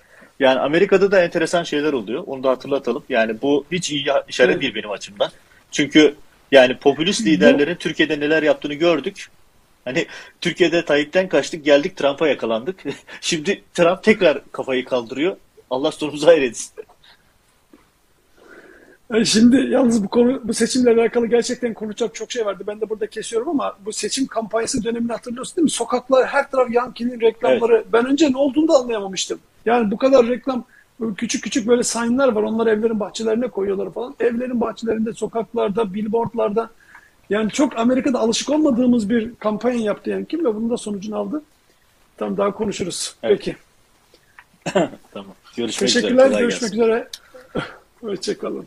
[0.41, 2.25] Yani Amerika'da da enteresan şeyler oluyor.
[2.27, 3.05] Onu da hatırlatalım.
[3.09, 5.31] Yani bu hiç iyi işaret değil benim açımdan.
[5.71, 6.15] Çünkü
[6.53, 9.29] yani popülist liderlerin Türkiye'de neler yaptığını gördük.
[9.85, 10.07] Hani
[10.41, 12.83] Türkiye'de Tayyip'ten kaçtık geldik Trump'a yakalandık.
[13.21, 15.37] Şimdi Trump tekrar kafayı kaldırıyor.
[15.71, 16.73] Allah sonumuzu hayretsin.
[19.15, 22.65] E, Şimdi yalnız bu konu bu seçimle alakalı gerçekten konuşacak çok şey vardı.
[22.67, 25.71] Ben de burada kesiyorum ama bu seçim kampanyası dönemini hatırlıyorsun değil mi?
[25.71, 27.85] Sokaklar her taraf Yankee'nin reklamları.
[27.93, 29.39] Ben önce ne olduğunu da anlayamamıştım.
[29.67, 30.65] Yani bu kadar reklam
[31.17, 32.43] küçük küçük böyle signlar var.
[32.43, 34.15] Onları evlerin bahçelerine koyuyorlar falan.
[34.21, 36.71] Evlerin bahçelerinde, sokaklarda, billboardlarda.
[37.33, 41.43] Yani çok Amerika'da alışık olmadığımız bir kampanya yaptı Yankee ve bunun da sonucunu aldı.
[42.17, 43.15] Tamam daha konuşuruz.
[43.23, 43.39] Evet.
[43.45, 43.57] Peki.
[45.13, 45.35] Tamam.
[45.57, 46.03] Görüşmek üzere.
[46.03, 46.29] Teşekkürler.
[46.29, 46.83] Kolay Görüşmek gelsin.
[46.83, 47.09] üzere.
[48.01, 48.67] Hoşçakalın.